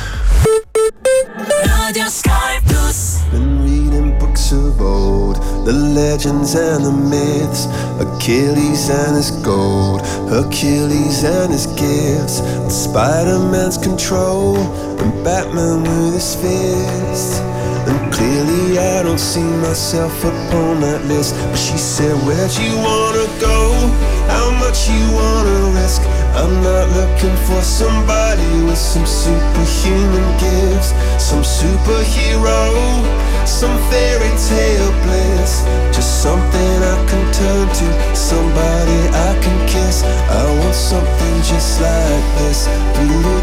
Radio 1.50 2.08
Sky 2.08 2.60
Plus. 2.66 3.24
Been 3.32 3.64
reading 3.64 4.18
books 4.20 4.52
of 4.52 4.80
old, 4.80 5.38
the 5.66 5.74
legends 5.74 6.54
and 6.56 6.86
the 6.86 6.92
myths, 6.92 7.66
Achilles 8.00 8.90
and 8.90 9.16
his 9.16 9.32
gold, 9.44 10.02
Hercules 10.30 11.24
and 11.24 11.52
his 11.52 11.66
gifts, 11.68 12.40
and 12.40 12.72
Spider-Man's 12.72 13.78
control, 13.78 14.58
and 14.58 15.24
Batman 15.24 15.82
with 15.84 16.14
his 16.14 16.36
fists. 16.36 17.40
And 17.90 18.14
clearly 18.14 18.78
I 18.78 19.04
don't 19.04 19.20
see 19.20 19.50
myself 19.68 20.16
upon 20.24 20.82
that 20.82 21.04
list. 21.06 21.34
But 21.36 21.58
she 21.58 21.78
said, 21.78 22.16
Where'd 22.26 22.52
you 22.58 22.76
wanna 22.78 23.28
go? 23.40 23.61
Much 24.72 24.88
you 24.88 25.12
wanna 25.12 25.76
risk? 25.76 26.02
I'm 26.34 26.64
not 26.64 26.88
looking 26.96 27.36
for 27.46 27.62
somebody 27.62 28.64
with 28.64 28.78
some 28.78 29.06
superhuman 29.06 30.24
gifts, 30.40 30.94
some 31.20 31.44
superhero, 31.44 32.72
some 33.46 33.76
fairy 33.92 34.32
tale 34.48 34.92
bliss. 35.04 35.66
Just 35.92 36.24
something 36.24 36.74
I 36.94 36.96
can 37.10 37.24
turn 37.34 37.68
to, 37.68 38.16
somebody 38.16 39.00
I 39.12 39.38
can 39.44 39.68
kiss. 39.68 40.04
I 40.40 40.44
want 40.60 40.74
something 40.74 41.36
just 41.44 41.82
like 41.82 42.26
this. 42.40 42.68
Doo-doo-doo-doo. 42.96 43.41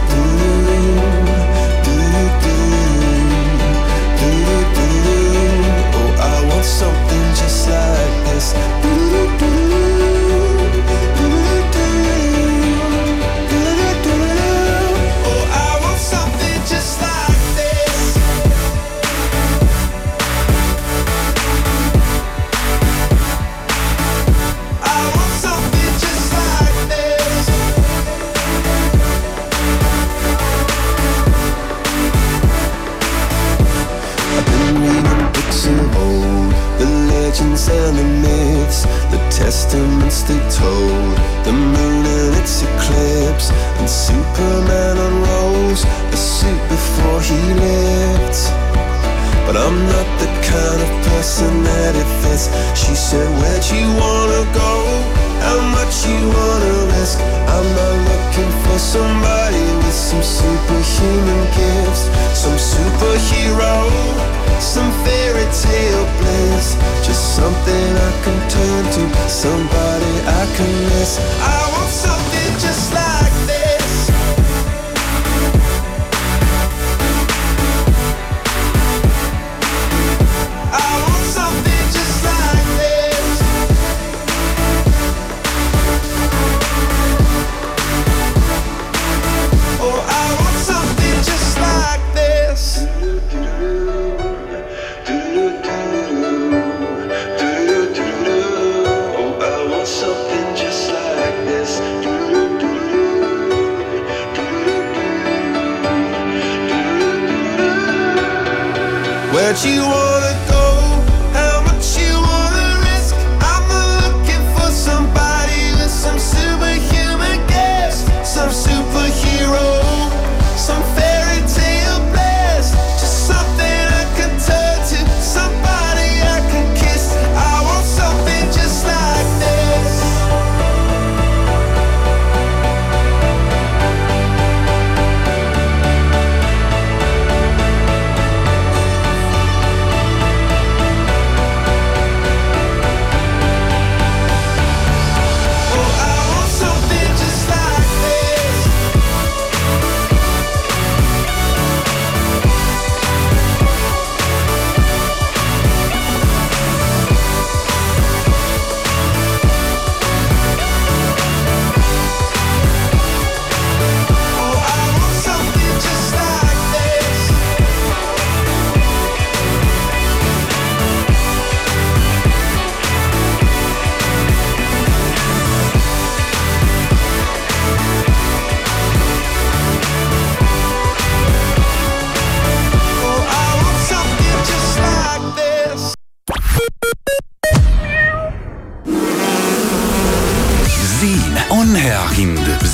Where'd 109.33 109.63
you 109.63 109.83
wanna 109.83 110.28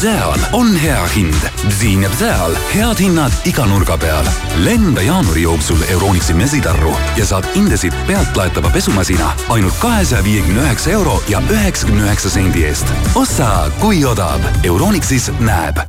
seal 0.04 0.40
on 0.52 0.76
hea 0.76 1.06
hind. 1.16 1.34
siin 1.68 2.02
ja 2.02 2.10
seal 2.18 2.56
head 2.74 2.98
hinnad 3.00 3.32
iga 3.44 3.64
nurga 3.66 3.96
peal. 3.98 4.26
lenda 4.64 5.02
jaanuari 5.02 5.42
jooksul 5.42 5.80
Euronixi 5.88 6.34
mesitarru 6.34 6.92
ja 7.16 7.24
saad 7.26 7.44
Indesit 7.54 7.94
pealtlaetava 8.06 8.70
pesumasina 8.70 9.32
ainult 9.48 9.74
kahesaja 9.80 10.24
viiekümne 10.24 10.60
üheksa 10.60 10.90
euro 10.90 11.22
ja 11.28 11.42
üheksakümne 11.50 12.02
üheksa 12.02 12.30
sendi 12.30 12.64
eest. 12.64 12.92
osta, 13.14 13.70
kui 13.80 14.04
odav. 14.04 14.40
Euronixis 14.62 15.30
näeb 15.40 15.80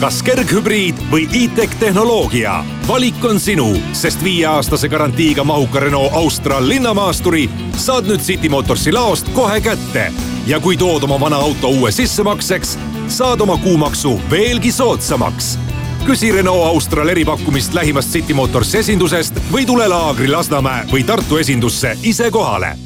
kas 0.00 0.22
kerghübriid 0.24 0.98
või 1.12 1.28
e-tech 1.44 1.76
tehnoloogia? 1.78 2.64
valik 2.88 3.24
on 3.24 3.40
sinu, 3.40 3.68
sest 3.92 4.24
viieaastase 4.24 4.88
garantiiga 4.88 5.44
mahuka 5.44 5.80
Renault 5.80 6.16
Austral 6.16 6.68
linnamaasturi 6.68 7.50
saad 7.76 8.08
nüüd 8.08 8.24
City 8.24 8.48
Motorsi 8.48 8.92
laost 8.92 9.28
kohe 9.36 9.60
kätte. 9.60 10.08
ja 10.46 10.60
kui 10.60 10.76
tood 10.76 11.02
oma 11.02 11.20
vana 11.20 11.36
auto 11.36 11.68
uue 11.68 11.92
sissemakseks, 11.92 12.78
saad 13.12 13.40
oma 13.40 13.56
kuumaksu 13.56 14.20
veelgi 14.30 14.72
soodsamaks. 14.72 15.58
küsi 16.06 16.32
Renault 16.32 16.66
Austral 16.66 17.08
eripakkumist 17.08 17.74
lähimast 17.74 18.10
City 18.12 18.34
Motors 18.34 18.74
esindusest 18.74 19.34
või 19.52 19.66
tule 19.66 19.88
Laagri 19.88 20.28
Lasnamäe 20.28 20.86
või 20.92 21.04
Tartu 21.04 21.36
esindusse 21.36 21.96
ise 22.02 22.30
kohale. 22.30 22.76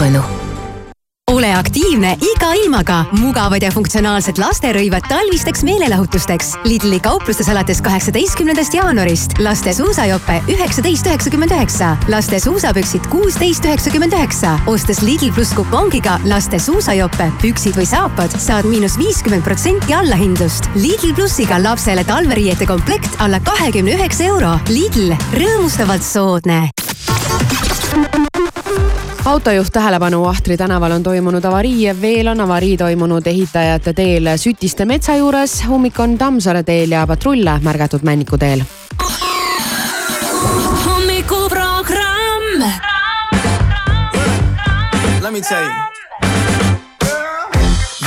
Renault 0.00 0.45
ole 1.36 1.54
aktiivne 1.54 2.16
iga 2.20 2.52
ilmaga. 2.54 3.04
mugavad 3.20 3.62
ja 3.62 3.70
funktsionaalsed 3.70 4.38
lasterõivad 4.40 5.04
talvisteks 5.08 5.64
meelelahutusteks. 5.68 6.54
Lidli 6.64 7.00
kauplustes 7.00 7.48
alates 7.52 7.82
kaheksateistkümnendast 7.84 8.74
jaanuarist. 8.74 9.36
laste 9.38 9.72
suusajope 9.72 10.40
üheksateist 10.48 11.06
üheksakümmend 11.06 11.52
üheksa, 11.52 11.96
laste 12.08 12.40
suusapüksid 12.40 13.10
kuusteist 13.12 13.64
üheksakümmend 13.64 14.12
üheksa. 14.12 14.58
ostes 14.66 15.02
Lidl 15.02 15.32
pluss 15.34 15.52
kupongiga 15.54 16.16
laste 16.24 16.58
suusajope, 16.58 17.28
püksid 17.42 17.76
või 17.76 17.86
saapad, 17.86 18.32
saad 18.40 18.64
miinus 18.64 18.96
viiskümmend 18.98 19.44
protsenti 19.44 19.94
allahindlust. 19.94 20.70
Lidl 20.74 21.12
plussiga 21.14 21.60
lapsele 21.62 22.04
talveriiete 22.04 22.66
komplekt 22.66 23.20
alla 23.20 23.40
kahekümne 23.40 23.98
üheksa 23.98 24.24
euro. 24.32 24.56
Lidl, 24.72 25.12
rõõmustavalt 25.36 26.06
soodne 26.06 26.70
autojuht 29.26 29.72
tähelepanu, 29.72 30.24
Ahtri 30.24 30.56
tänaval 30.56 30.90
on 30.92 31.02
toimunud 31.02 31.44
avarii, 31.44 32.00
veel 32.00 32.26
on 32.26 32.40
avarii 32.40 32.76
toimunud 32.76 33.26
ehitajate 33.26 33.92
teel 33.92 34.28
Sütiste 34.36 34.84
metsa 34.84 35.16
juures, 35.16 35.64
ummik 35.68 35.98
on 36.00 36.18
Tammsaare 36.18 36.62
teel 36.62 36.90
ja 36.90 37.06
patrulle 37.06 37.58
märgatud 37.62 38.02
Männiku 38.02 38.38
teel. 38.38 38.62
hommikuprogramm. 40.86 42.62
Let 45.22 45.32
me 45.32 45.40
tell 45.40 45.64
you. 45.64 45.72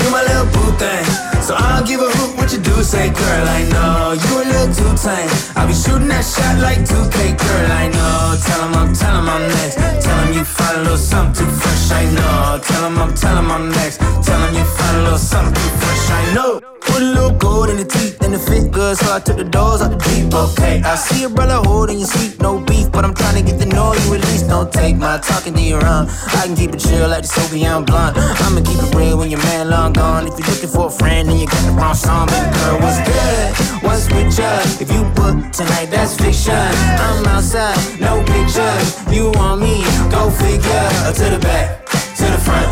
You 0.03 0.11
my 0.11 0.21
little 0.23 0.45
boo 0.53 0.71
thing, 0.77 1.05
so 1.41 1.55
I 1.55 1.59
don't 1.59 1.87
give 1.87 2.01
a 2.01 2.18
what 2.49 2.57
you 2.57 2.73
do. 2.73 2.83
Say, 2.83 3.09
girl, 3.09 3.47
I 3.47 3.63
know 3.69 4.13
you 4.13 4.41
a 4.41 4.45
little 4.45 4.73
too 4.73 4.93
tame. 4.97 5.29
I'll 5.55 5.67
be 5.67 5.73
shooting 5.73 6.07
that 6.07 6.25
shot 6.25 6.57
like 6.59 6.79
2K, 6.79 7.37
girl, 7.37 7.71
I 7.71 7.87
know. 7.89 8.37
Tell 8.41 8.67
him 8.67 8.73
I'm, 8.75 8.93
tell 8.93 9.15
him 9.19 9.29
I'm 9.29 9.47
next. 9.47 9.75
Tell 9.75 10.19
him 10.25 10.33
you 10.33 10.43
find 10.43 10.77
a 10.77 10.81
little 10.81 10.97
something 10.97 11.45
too 11.45 11.51
fresh, 11.51 11.91
I 11.91 12.05
know. 12.11 12.59
Tell 12.63 12.87
him 12.87 12.97
I'm, 12.97 13.13
tell 13.13 13.37
him 13.37 13.51
I'm 13.51 13.69
next. 13.69 13.97
Tell 13.99 14.39
him 14.41 14.55
you 14.55 14.63
find 14.63 14.97
a 14.97 15.01
little 15.03 15.17
something 15.17 15.53
too 15.53 15.69
fresh, 15.77 16.09
I 16.09 16.33
know. 16.33 16.78
Put 16.99 17.07
a 17.07 17.11
little 17.15 17.37
gold 17.39 17.69
in 17.69 17.77
the 17.77 17.85
teeth 17.85 18.21
and 18.23 18.33
the 18.33 18.37
fit 18.37 18.73
good, 18.73 18.97
so 18.97 19.15
I 19.15 19.21
took 19.21 19.37
the 19.37 19.45
doors 19.45 19.79
out 19.81 19.87
the 19.87 19.99
Jeep. 20.03 20.33
Okay, 20.35 20.83
I 20.83 20.95
see 20.95 21.23
a 21.23 21.29
brother 21.29 21.55
holding 21.63 21.97
your 21.97 22.09
seat, 22.11 22.41
no 22.41 22.59
beef, 22.59 22.91
but 22.91 23.05
I'm 23.05 23.15
trying 23.15 23.39
to 23.39 23.41
get 23.41 23.57
the 23.57 23.67
know 23.67 23.93
you 23.93 24.11
release. 24.11 24.43
Don't 24.43 24.67
take 24.67 24.97
my 24.97 25.17
talking 25.17 25.53
to 25.53 25.61
your 25.61 25.79
own. 25.79 26.11
I 26.35 26.43
can 26.43 26.57
keep 26.57 26.75
it 26.75 26.79
chill 26.83 27.07
like 27.07 27.23
the 27.23 27.31
Soviet 27.31 27.87
blunt. 27.87 28.17
I'ma 28.19 28.59
keep 28.67 28.83
it 28.83 28.91
real 28.93 29.17
when 29.17 29.31
your 29.31 29.39
man 29.47 29.69
long 29.69 29.93
gone. 29.93 30.27
If 30.27 30.35
you're 30.35 30.51
looking 30.51 30.67
for 30.67 30.87
a 30.87 30.89
friend 30.91 31.29
and 31.29 31.39
you 31.39 31.47
got 31.47 31.63
the 31.63 31.71
wrong 31.71 31.95
song, 31.95 32.27
baby 32.27 32.51
girl, 32.59 32.83
what's 32.83 32.99
good? 33.07 33.47
What's 33.79 34.05
with 34.11 34.35
you? 34.35 34.51
If 34.83 34.91
you 34.91 35.07
book 35.15 35.55
tonight, 35.55 35.87
that's 35.87 36.19
fiction. 36.19 36.51
I'm 36.99 37.23
outside, 37.31 37.79
no 37.95 38.19
pictures. 38.27 38.99
You 39.07 39.31
want 39.39 39.63
me? 39.63 39.87
Go 40.11 40.27
figure. 40.35 40.83
To 41.15 41.25
the 41.31 41.39
back, 41.39 41.87
to 42.19 42.27
the 42.27 42.41
front. 42.43 42.67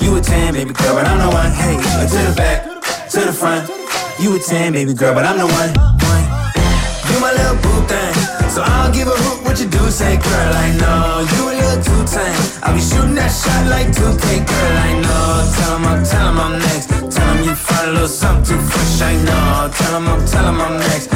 You 0.00 0.16
a 0.16 0.20
10, 0.22 0.54
baby 0.54 0.72
girl, 0.72 0.96
but 0.96 1.04
I'm 1.04 1.20
the 1.20 1.28
one. 1.28 1.52
Hey, 1.52 1.76
to 1.76 2.20
the 2.24 2.32
back, 2.40 2.75
to 3.16 3.24
the 3.24 3.32
front. 3.32 3.64
You 4.20 4.36
a 4.36 4.38
10, 4.38 4.74
baby 4.74 4.92
girl, 4.92 5.14
but 5.14 5.24
I'm 5.24 5.38
the 5.38 5.48
one. 5.48 5.72
You 7.08 7.16
my 7.18 7.32
little 7.32 7.56
boo 7.64 7.80
thing, 7.88 8.12
so 8.52 8.60
I 8.60 8.84
don't 8.84 8.92
give 8.92 9.08
a 9.08 9.16
hoot 9.16 9.42
what 9.42 9.58
you 9.58 9.68
do. 9.68 9.88
Say, 9.88 10.16
girl, 10.20 10.52
I 10.52 10.68
know 10.76 11.24
you 11.32 11.42
a 11.48 11.52
little 11.56 11.80
too 11.80 12.02
tame. 12.04 12.36
I'll 12.62 12.74
be 12.74 12.80
shooting 12.80 13.14
that 13.14 13.32
shot 13.32 13.64
like 13.72 13.88
2K, 13.88 14.44
girl, 14.44 14.76
I 14.88 14.92
know. 15.00 15.48
Tell 15.56 15.76
him 15.76 15.84
I'm, 15.86 16.04
tell 16.04 16.28
him 16.28 16.38
I'm 16.44 16.58
next. 16.58 16.88
Tell 17.16 17.28
him 17.32 17.44
you 17.44 17.54
find 17.54 17.88
a 17.88 17.92
little 17.92 18.08
something 18.08 18.44
too 18.44 18.60
fresh, 18.60 19.00
I 19.00 19.16
know. 19.24 19.72
Tell 19.72 19.96
him 19.96 20.08
I'm, 20.08 20.26
tell 20.26 20.44
him 20.44 20.60
I'm 20.60 20.76
next. 20.78 21.15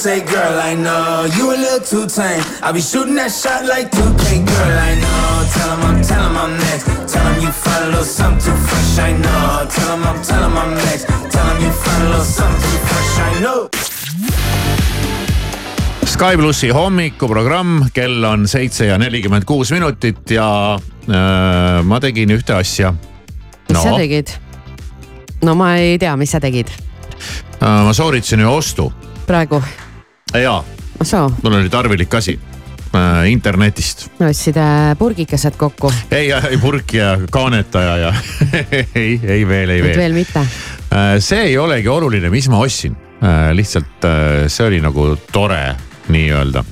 Say, 0.00 0.24
girl, 0.24 0.56
I 0.58 0.72
know 0.72 1.28
you 1.36 1.52
a 1.52 1.58
little 1.60 1.84
too 1.84 2.08
tame. 2.08 2.40
I 2.64 2.72
be 2.72 2.80
shooting 2.80 3.16
that 3.16 3.28
shot 3.28 3.66
like 3.68 3.92
2K, 3.92 4.48
girl, 4.48 4.74
I 4.88 4.96
know. 4.96 5.44
Tell 5.52 5.76
him 5.76 5.82
I'm, 5.84 6.00
tell 6.00 6.24
him 6.24 6.36
I'm 6.40 6.56
next. 6.56 6.88
Tell 7.12 7.26
him 7.28 7.42
you 7.44 7.52
find 7.52 7.84
a 7.84 7.88
little 7.88 8.08
something 8.08 8.40
too 8.40 8.56
fresh, 8.64 8.96
I 8.96 9.12
know. 9.12 9.68
Tell 9.68 9.92
him 9.92 10.08
I'm, 10.08 10.22
tell 10.24 10.40
him 10.40 10.56
I'm 10.56 10.72
next. 10.88 11.04
Tell 11.04 11.44
him 11.52 11.60
you 11.60 11.68
find 11.84 12.00
a 12.00 12.08
little 12.16 12.24
something 12.24 12.64
too 12.64 12.80
fresh, 12.88 13.12
I 13.28 13.40
know. 13.44 13.68
Sky 16.08 16.40
plussi 16.40 16.72
hommikuprogramm, 16.72 17.90
kell 17.92 18.24
on 18.24 18.48
seitse 18.48 18.88
ja 18.88 18.96
nelikümmend 18.96 19.44
kuus 19.44 19.68
minutit 19.76 20.32
ja 20.32 20.80
äh, 20.80 21.84
ma 21.84 22.00
tegin 22.00 22.32
ühte 22.38 22.56
asja. 22.56 22.94
mis 23.68 23.82
sa 23.82 23.92
tegid? 24.00 24.32
no 25.44 25.52
ma 25.60 25.74
ei 25.76 26.00
tea, 26.00 26.16
mis 26.16 26.32
sa 26.32 26.40
tegid. 26.40 26.72
äh, 26.72 27.84
ma 27.84 27.92
sooritasin 27.92 28.48
ühe 28.48 28.56
ostu. 28.56 28.88
praegu? 29.28 29.60
Jaa. 30.38 30.64
ahsoo. 31.00 31.32
mul 31.42 31.52
oli 31.52 31.68
tarvilik 31.68 32.14
asi 32.14 32.40
äh, 32.94 33.30
internetist. 33.30 34.06
ostsid 34.28 34.56
äh, 34.56 34.96
purgikesed 34.98 35.56
kokku? 35.56 35.92
ei, 36.10 36.32
ei 36.32 36.58
purk 36.58 36.94
ja 36.94 37.18
kaanetaja 37.30 37.96
ja 37.96 38.14
ei, 38.94 39.20
ei 39.22 39.48
veel, 39.48 39.70
ei 39.70 39.82
veel. 39.82 39.96
veel 39.96 40.12
mitte? 40.12 40.46
see 41.18 41.42
ei 41.50 41.58
olegi 41.58 41.88
oluline, 41.88 42.30
mis 42.30 42.48
ma 42.48 42.58
ostsin. 42.58 42.96
lihtsalt 43.52 44.06
see 44.48 44.66
oli 44.66 44.80
nagu 44.80 45.16
tore 45.32 45.76
nii-öelda. 46.08 46.64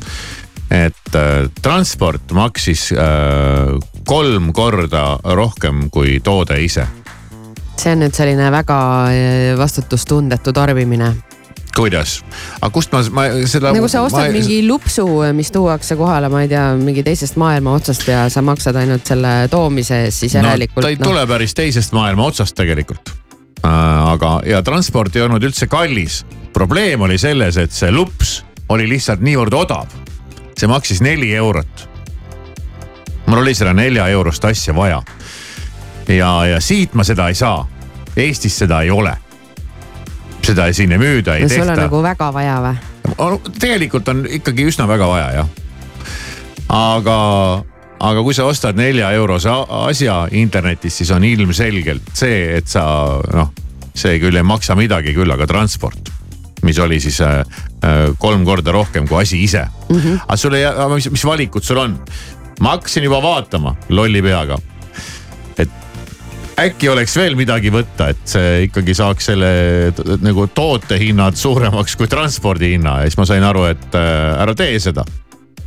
et 0.70 1.18
transport 1.62 2.32
maksis 2.32 2.92
kolm 4.06 4.52
korda 4.52 5.18
rohkem 5.24 5.90
kui 5.90 6.20
toode 6.24 6.60
ise. 6.62 6.86
see 7.76 7.92
on 7.92 8.06
nüüd 8.06 8.14
selline 8.14 8.50
väga 8.52 8.78
vastutustundetu 9.58 10.52
tarbimine 10.52 11.14
kuidas, 11.78 12.18
aga 12.58 12.70
kust 12.74 12.92
ma, 12.92 13.02
ma 13.14 13.26
seda. 13.48 13.72
nagu 13.76 13.88
sa 13.90 14.02
ostad 14.06 14.28
ma... 14.28 14.34
mingi 14.34 14.60
lupsu, 14.66 15.06
mis 15.36 15.52
tuuakse 15.54 15.96
kohale, 15.98 16.30
ma 16.32 16.42
ei 16.44 16.50
tea, 16.50 16.64
mingi 16.78 17.04
teisest 17.06 17.38
maailma 17.40 17.76
otsast 17.78 18.08
ja 18.08 18.26
sa 18.32 18.42
maksad 18.44 18.76
ainult 18.80 19.06
selle 19.08 19.34
toomise 19.52 20.02
eest, 20.06 20.24
siis 20.24 20.34
järelikult 20.38 20.82
no,. 20.82 20.86
ta 20.88 20.92
ei 20.92 20.98
no. 20.98 21.10
tule 21.10 21.24
päris 21.30 21.54
teisest 21.58 21.94
maailma 21.96 22.26
otsast 22.32 22.56
tegelikult 22.58 23.12
äh,. 23.62 23.70
aga, 24.14 24.32
ja 24.48 24.62
transport 24.66 25.16
ei 25.16 25.26
olnud 25.26 25.44
üldse 25.50 25.70
kallis. 25.70 26.24
probleem 26.52 27.06
oli 27.06 27.18
selles, 27.18 27.56
et 27.56 27.74
see 27.74 27.92
lups 27.94 28.40
oli 28.74 28.88
lihtsalt 28.90 29.22
niivõrd 29.24 29.54
odav. 29.54 29.94
see 30.58 30.68
maksis 30.70 31.02
neli 31.04 31.30
eurot. 31.34 31.86
mul 33.26 33.44
oli 33.44 33.54
seda 33.54 33.72
nelja 33.76 34.08
eurost 34.08 34.44
asja 34.44 34.74
vaja. 34.74 35.02
ja, 36.08 36.34
ja 36.56 36.60
siit 36.60 36.94
ma 36.94 37.04
seda 37.04 37.28
ei 37.28 37.38
saa. 37.38 37.66
Eestis 38.18 38.56
seda 38.58 38.82
ei 38.82 38.90
ole 38.90 39.14
seda 40.48 40.68
siin 40.72 40.92
ei 40.96 41.00
müüda, 41.00 41.36
ei 41.36 41.46
tehta. 41.46 41.64
sul 41.64 41.72
on 41.74 41.82
nagu 41.84 42.02
väga 42.04 42.30
vaja 42.34 42.58
või? 42.64 42.76
tegelikult 43.60 44.08
on 44.12 44.26
ikkagi 44.38 44.68
üsna 44.70 44.88
väga 44.88 45.08
vaja 45.10 45.30
jah. 45.38 45.48
aga, 46.68 47.18
aga 48.10 48.26
kui 48.26 48.36
sa 48.36 48.48
ostad 48.48 48.78
nelja 48.78 49.10
eurose 49.16 49.54
asja 49.84 50.20
internetis, 50.32 51.00
siis 51.00 51.10
on 51.14 51.24
ilmselgelt 51.24 52.14
see, 52.14 52.44
et 52.58 52.68
sa 52.68 52.84
noh, 53.34 53.52
see 53.94 54.18
küll 54.22 54.36
ei 54.36 54.46
maksa 54.46 54.78
midagi, 54.78 55.16
küll 55.16 55.34
aga 55.34 55.48
transport 55.50 56.14
mis 56.66 56.78
oli 56.82 56.98
siis 57.00 57.20
äh, 57.22 57.44
kolm 58.18 58.44
korda 58.44 58.72
rohkem 58.74 59.06
kui 59.08 59.20
asi 59.20 59.42
ise 59.44 59.62
mm. 59.62 59.96
-hmm. 59.96 60.18
aga 60.26 60.36
sul 60.36 60.54
ei, 60.58 60.64
mis, 60.94 61.10
mis 61.10 61.24
valikud 61.24 61.62
sul 61.62 61.78
on? 61.78 61.98
ma 62.60 62.74
hakkasin 62.74 63.04
juba 63.04 63.22
vaatama 63.22 63.76
lolli 63.88 64.22
peaga. 64.22 64.58
Äkki 66.58 66.88
oleks 66.90 67.14
veel 67.18 67.36
midagi 67.38 67.70
võtta, 67.72 68.10
et 68.12 68.22
see 68.28 68.64
ikkagi 68.66 68.94
saaks 68.96 69.30
selle 69.30 69.50
nagu 70.24 70.46
tootehinnad 70.54 71.38
suuremaks 71.38 71.96
kui 71.98 72.10
transpordihinna 72.10 72.98
ja 73.02 73.10
siis 73.10 73.18
ma 73.20 73.26
sain 73.28 73.46
aru, 73.46 73.68
et 73.70 73.98
äh, 73.98 74.42
ära 74.42 74.54
tee 74.58 74.78
seda. 74.82 75.04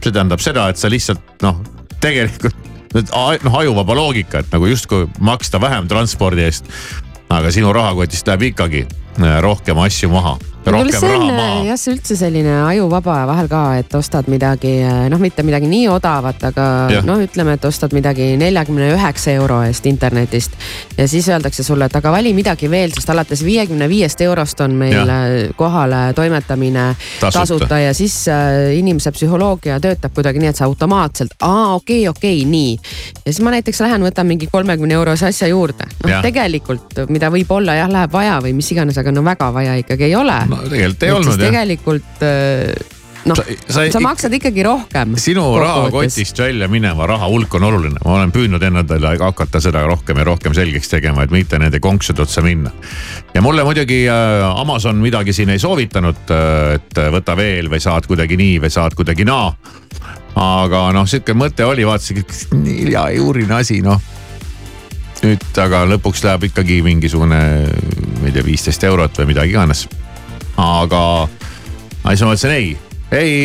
see 0.02 0.12
tähendab 0.12 0.42
seda, 0.42 0.68
et 0.70 0.82
sa 0.82 0.90
lihtsalt 0.90 1.44
noh, 1.46 1.62
tegelikult 2.02 2.58
noh 2.92 3.58
ajuvaba 3.62 3.96
loogika, 3.96 4.42
et 4.42 4.52
nagu 4.52 4.68
justkui 4.68 5.08
maksta 5.24 5.62
vähem 5.62 5.88
transpordi 5.88 6.44
eest. 6.44 6.68
aga 7.32 7.52
sinu 7.52 7.72
rahakotist 7.74 8.28
läheb 8.28 8.50
ikkagi 8.52 8.86
rohkem 9.18 9.78
asju 9.78 10.10
maha 10.10 10.38
rohkem 10.66 11.02
raha 11.02 11.32
maha. 11.32 11.64
jah, 11.66 11.78
see 11.80 11.94
üldse 11.96 12.16
selline 12.18 12.54
ajuvaba 12.68 13.22
vahel 13.30 13.50
ka, 13.50 13.62
et 13.82 13.94
ostad 13.98 14.28
midagi 14.32 14.74
noh, 15.10 15.22
mitte 15.22 15.44
midagi 15.46 15.70
nii 15.72 15.88
odavat, 15.92 16.44
aga 16.52 16.66
noh, 17.08 17.22
ütleme, 17.24 17.56
et 17.58 17.66
ostad 17.66 17.94
midagi 17.98 18.32
neljakümne 18.40 18.92
üheksa 18.94 19.34
euro 19.40 19.62
eest 19.66 19.88
internetist. 19.90 20.58
ja 20.98 21.08
siis 21.10 21.30
öeldakse 21.32 21.66
sulle, 21.66 21.90
et 21.90 21.98
aga 21.98 22.14
vali 22.14 22.34
midagi 22.38 22.70
veel, 22.72 22.94
sest 22.94 23.10
alates 23.10 23.44
viiekümne 23.46 23.90
viiest 23.90 24.22
eurost 24.22 24.62
on 24.62 24.76
meil 24.78 25.00
ja. 25.00 25.20
kohale 25.58 26.04
toimetamine 26.18 26.92
tasuta, 27.20 27.40
tasuta 27.40 27.82
ja 27.82 27.94
siis 27.98 28.18
äh, 28.30 28.76
inimese 28.78 29.14
psühholoogia 29.16 29.80
töötab 29.82 30.14
kuidagi 30.16 30.44
nii, 30.44 30.54
et 30.54 30.62
sa 30.62 30.70
automaatselt, 30.70 31.36
aa 31.42 31.74
okei 31.76 32.06
okay,, 32.08 32.14
okei 32.14 32.38
okay,, 32.44 32.52
nii. 32.52 32.78
ja 33.26 33.32
siis 33.32 33.42
ma 33.42 33.56
näiteks 33.56 33.82
lähen, 33.82 34.06
võtan 34.06 34.30
mingi 34.30 34.50
kolmekümne 34.52 34.98
eurose 35.00 35.32
asja 35.32 35.50
juurde. 35.50 35.90
noh, 36.06 36.22
tegelikult, 36.22 37.02
mida 37.10 37.34
võib-olla 37.34 37.80
jah, 37.82 37.90
läheb 37.90 38.14
vaja 38.14 38.38
või 38.46 38.54
mis 38.62 38.72
iganes, 38.76 39.01
aga 39.02 39.14
no 39.14 39.26
väga 39.26 39.52
vaja 39.54 39.78
ikkagi 39.82 40.10
ei 40.10 40.18
ole 40.18 40.40
no 40.50 40.64
tegelikult 40.70 41.06
ei 41.08 41.14
olnud 41.18 41.36
jah. 41.36 41.46
tegelikult 41.46 42.26
äh, 42.28 42.98
noh, 43.26 43.38
sa, 43.70 43.86
sa 43.92 44.02
maksad 44.04 44.34
ikkagi 44.34 44.64
rohkem. 44.66 45.16
sinu 45.22 45.44
rahakotist 45.62 46.40
välja 46.40 46.68
mineva 46.72 47.08
raha 47.10 47.30
hulk 47.30 47.54
on 47.58 47.68
oluline, 47.70 48.00
ma 48.04 48.16
olen 48.18 48.34
püüdnud 48.34 48.64
endale 48.66 49.16
hakata 49.22 49.62
seda 49.64 49.84
rohkem 49.88 50.22
ja 50.22 50.28
rohkem 50.32 50.56
selgeks 50.58 50.92
tegema, 50.92 51.26
et 51.26 51.34
mitte 51.34 51.60
nende 51.62 51.82
konksude 51.84 52.26
otsa 52.26 52.44
minna. 52.46 52.72
ja 53.34 53.44
mulle 53.46 53.66
muidugi 53.68 54.04
äh, 54.10 54.48
Amazon 54.62 55.02
midagi 55.04 55.34
siin 55.34 55.54
ei 55.54 55.62
soovitanud, 55.62 56.24
äh, 56.32 56.80
et 56.80 57.04
võta 57.14 57.38
veel 57.38 57.70
või 57.72 57.84
saad 57.84 58.10
kuidagi 58.10 58.40
nii 58.40 58.58
või 58.66 58.74
saad 58.74 58.98
kuidagi 58.98 59.28
naa. 59.28 59.52
aga 60.42 60.88
noh, 60.96 61.06
sihuke 61.10 61.36
mõte 61.38 61.66
oli, 61.68 61.86
vaatasin, 61.86 62.26
nelja 62.64 63.10
eurine 63.20 63.62
asi, 63.62 63.82
noh 63.86 64.02
nüüd 65.22 65.60
aga 65.62 65.84
lõpuks 65.86 66.24
läheb 66.26 66.48
ikkagi 66.48 66.80
mingisugune, 66.86 67.38
ma 68.22 68.30
ei 68.30 68.38
tea, 68.38 68.46
viisteist 68.46 68.84
eurot 68.88 69.20
või 69.22 69.34
midagi 69.34 69.54
iganes 69.56 69.88
aga, 70.62 71.02
aga 72.04 72.16
siis 72.16 72.24
ma 72.24 72.32
mõtlesin 72.32 72.56
ei, 72.56 72.72
ei, 73.16 73.36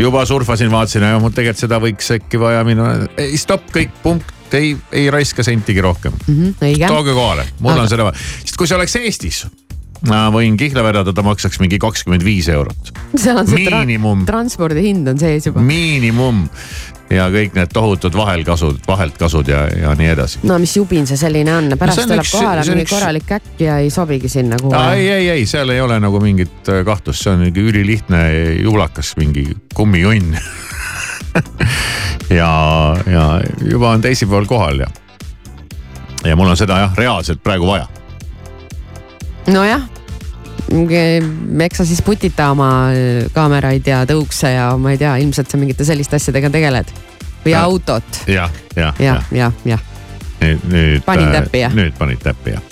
juba 0.00 0.24
surfasin, 0.28 0.70
vaatasin, 0.72 1.06
mul 1.22 1.34
tegelikult 1.34 1.64
seda 1.64 1.80
võiks 1.82 2.12
äkki 2.16 2.40
vaja 2.40 2.62
minna, 2.66 2.92
ei 3.20 3.38
stopp, 3.40 3.70
kõik 3.74 3.94
punkt 4.04 4.54
ei, 4.56 4.74
ei 4.92 5.10
raiska 5.12 5.44
sentigi 5.46 5.82
rohkem 5.84 6.14
mm. 6.26 6.54
-hmm, 6.58 6.86
tooge 6.86 7.14
kohale, 7.14 7.46
mul 7.60 7.74
aga. 7.76 7.86
on 7.86 7.92
seda 7.92 8.08
vaja, 8.08 8.30
sest 8.44 8.58
kui 8.58 8.70
see 8.70 8.78
oleks 8.78 8.96
Eestis 9.02 9.44
ma 10.08 10.28
võin 10.32 10.56
kihla 10.60 10.84
vedada, 10.86 11.12
ta 11.12 11.24
maksaks 11.26 11.60
mingi 11.60 11.80
kakskümmend 11.82 12.24
viis 12.24 12.48
eurot. 12.52 12.94
seal 13.16 13.42
on 13.42 13.50
see 13.50 13.66
Miinimum. 13.66 14.24
tra 14.28 14.40
transpordi 14.40 14.86
hind 14.86 15.08
on 15.10 15.18
sees 15.20 15.46
juba. 15.50 15.60
miinimum 15.64 16.46
ja 17.10 17.26
kõik 17.32 17.56
need 17.58 17.72
tohutud 17.74 18.14
vahelkasud, 18.14 18.80
vaheltkasud 18.86 19.48
ja, 19.50 19.64
ja 19.74 19.92
nii 19.98 20.10
edasi. 20.14 20.40
no 20.48 20.58
mis 20.62 20.76
jubin 20.76 21.08
see 21.10 21.18
selline 21.20 21.52
on, 21.56 21.72
pärast 21.80 22.04
no, 22.04 22.06
tuleb 22.12 22.24
üks, 22.24 22.32
kohale 22.36 22.64
mingi 22.68 22.86
üks... 22.86 22.94
korralik 22.94 23.26
käkk 23.28 23.64
ja 23.66 23.78
ei 23.82 23.90
sobigi 23.92 24.30
sinna 24.32 24.58
kuhu. 24.60 24.74
ei, 24.94 25.08
ei, 25.10 25.28
ei, 25.36 25.46
seal 25.50 25.74
ei 25.74 25.82
ole 25.82 26.00
nagu 26.02 26.22
mingit 26.22 26.72
äh, 26.72 26.82
kahtlust, 26.86 27.24
see 27.24 27.34
on 27.34 27.44
mingi 27.44 27.66
ülilihtne 27.72 28.24
jublakas, 28.62 29.14
mingi 29.20 29.48
kummijunn 29.74 30.38
ja, 32.40 32.52
ja 33.06 33.24
juba 33.64 33.96
on 33.96 34.06
teisipäeval 34.06 34.48
kohal 34.50 34.84
ja, 34.86 34.90
ja 36.24 36.36
mul 36.38 36.52
on 36.52 36.58
seda 36.58 36.84
jah, 36.86 36.94
reaalselt 36.98 37.42
praegu 37.42 37.68
vaja. 37.68 37.90
Nojah 39.48 39.88
eks 41.64 41.80
sa 41.80 41.84
siis 41.84 42.02
putita 42.02 42.50
oma 42.54 42.70
äh, 42.94 43.28
kaameraid 43.34 43.86
ja 43.86 44.02
tõukse 44.08 44.52
ja 44.54 44.70
ma 44.78 44.94
ei 44.94 45.00
tea, 45.00 45.16
ilmselt 45.22 45.50
sa 45.50 45.58
mingite 45.58 45.86
selliste 45.86 46.20
asjadega 46.20 46.50
tegeled. 46.50 46.92
või 47.44 47.54
ja, 47.54 47.62
autot. 47.64 48.20
jah, 48.26 48.50
jah, 48.76 48.94
jah, 49.00 49.24
jah, 49.32 49.52
jah. 49.64 49.80
nüüd, 50.40 50.68
nüüd. 50.70 51.02
panin 51.04 51.32
täppi 51.32 51.64
jah? 51.64 51.74
nüüd 51.74 51.96
panid 51.98 52.22
täppi 52.22 52.54
jah. 52.54 52.62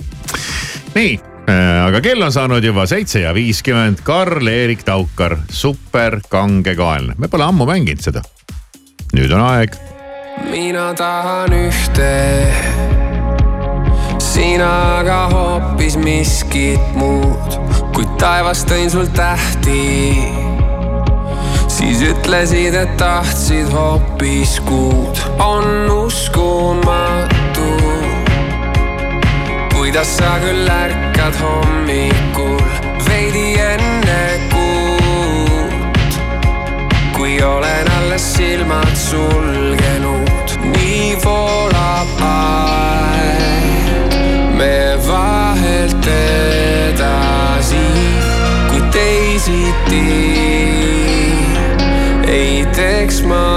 nii 0.94 1.18
äh,, 1.48 1.86
aga 1.88 2.00
kell 2.04 2.22
on 2.22 2.32
saanud 2.32 2.64
juba 2.64 2.86
seitse 2.86 3.24
ja 3.24 3.34
viiskümmend. 3.34 4.04
Karl-Erik 4.04 4.84
Taukar, 4.86 5.38
super 5.50 6.20
kangekaelne, 6.28 7.18
me 7.18 7.28
pole 7.28 7.48
ammu 7.48 7.66
mänginud 7.66 8.04
seda. 8.04 8.22
nüüd 9.16 9.32
on 9.32 9.42
aeg. 9.48 9.74
mina 10.52 10.92
tahan 10.94 11.56
ühte 11.66 13.07
sina 14.38 14.98
aga 14.98 15.16
hoopis 15.32 15.96
miskit 15.98 16.92
muud 16.94 17.56
kuid 17.94 18.10
taevas 18.20 18.60
tõin 18.70 18.90
sul 18.92 19.08
tähti. 19.16 19.80
siis 21.66 22.04
ütlesid, 22.06 22.76
et 22.78 22.92
tahtsid 23.00 23.66
hoopis 23.74 24.60
kuud, 24.68 25.18
on 25.42 25.90
uskumatu. 25.90 27.66
kuidas 29.74 30.14
sa 30.20 30.38
küll 30.44 30.70
ärkad 30.70 31.42
hommikul 31.42 32.62
veidi 33.10 33.46
enne 33.58 34.22
kuud, 34.54 36.18
kui 37.18 37.42
olen 37.42 37.94
alles 37.98 38.34
silmad 38.38 38.94
sulgenud, 39.08 40.58
nii 40.76 41.16
voolab 41.24 42.28
aeg 42.30 42.77
teisiti 49.48 50.04
ei 52.28 52.66
teeks 52.76 53.22
ma 53.22 53.47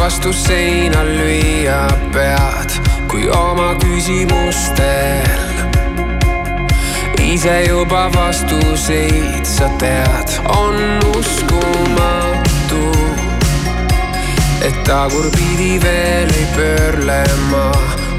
vastu 0.00 0.32
seina 0.32 1.02
lüüa 1.04 1.84
pead, 2.12 2.72
kui 3.08 3.28
oma 3.28 3.74
küsimustel 3.82 5.50
ise 7.20 7.56
juba 7.68 8.08
vastuseid 8.14 9.44
sa 9.44 9.68
tead, 9.78 10.32
on 10.56 10.76
uskumatu 11.18 12.86
et 14.64 14.76
tagurpidi 14.88 15.76
veel 15.84 16.32
ei 16.32 16.46
pöörle 16.56 17.22
ma, 17.50 17.68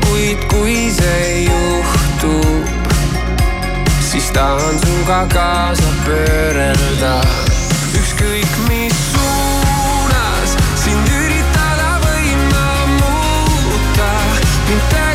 kuid 0.05 0.45
kui 0.53 0.85
see 0.93 1.47
juhtub, 1.49 2.93
siis 3.99 4.29
tahan 4.37 4.77
sinuga 4.85 5.25
kaasa 5.33 5.95
pöörelda. 6.05 7.15
ükskõik 7.97 8.61
mis 8.69 9.10
mind 14.71 14.89
tegelikult 14.89 15.10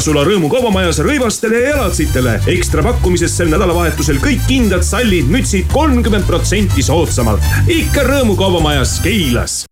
hinnasula 0.00 0.22
Rõõmu 0.24 0.48
kaubamajas 0.48 0.96
rõivastele 1.04 1.58
ja 1.60 1.72
jalatsitele. 1.74 2.38
ekstra 2.48 2.80
pakkumises 2.82 3.34
sel 3.36 3.50
nädalavahetusel 3.52 4.16
kõik 4.16 4.46
kindad 4.48 4.80
sallid, 4.80 5.28
mütsid 5.28 5.66
kolmkümmend 5.72 6.24
protsenti 6.24 6.80
soodsamalt. 6.82 7.44
ikka 7.68 8.06
Rõõmu 8.08 8.36
kaubamajas 8.36 8.96
Keilas. 9.04 9.66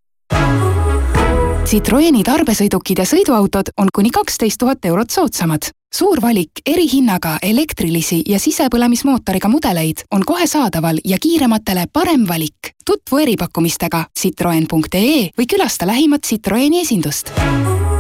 Citroeni 1.64 2.20
tarbesõidukid 2.24 2.98
ja 2.98 3.06
sõiduautod 3.08 3.72
on 3.78 3.88
kuni 3.94 4.10
kaksteist 4.10 4.58
tuhat 4.60 4.84
eurot 4.84 5.10
soodsamad. 5.10 5.70
suur 5.94 6.20
valik 6.20 6.60
erihinnaga 6.66 7.38
elektrilisi 7.42 8.22
ja 8.28 8.38
sisepõlemismootoriga 8.38 9.48
mudeleid 9.48 10.04
on 10.10 10.24
kohe 10.26 10.46
saadaval 10.46 10.98
ja 11.04 11.16
kiirematele 11.18 11.86
parem 11.92 12.28
valik. 12.28 12.76
tutvu 12.84 13.18
eripakkumistega 13.18 14.04
citroen.ee 14.20 15.30
või 15.38 15.46
külasta 15.48 15.86
lähimat 15.86 16.20
Citroeni 16.22 16.80
esindust. 16.80 17.32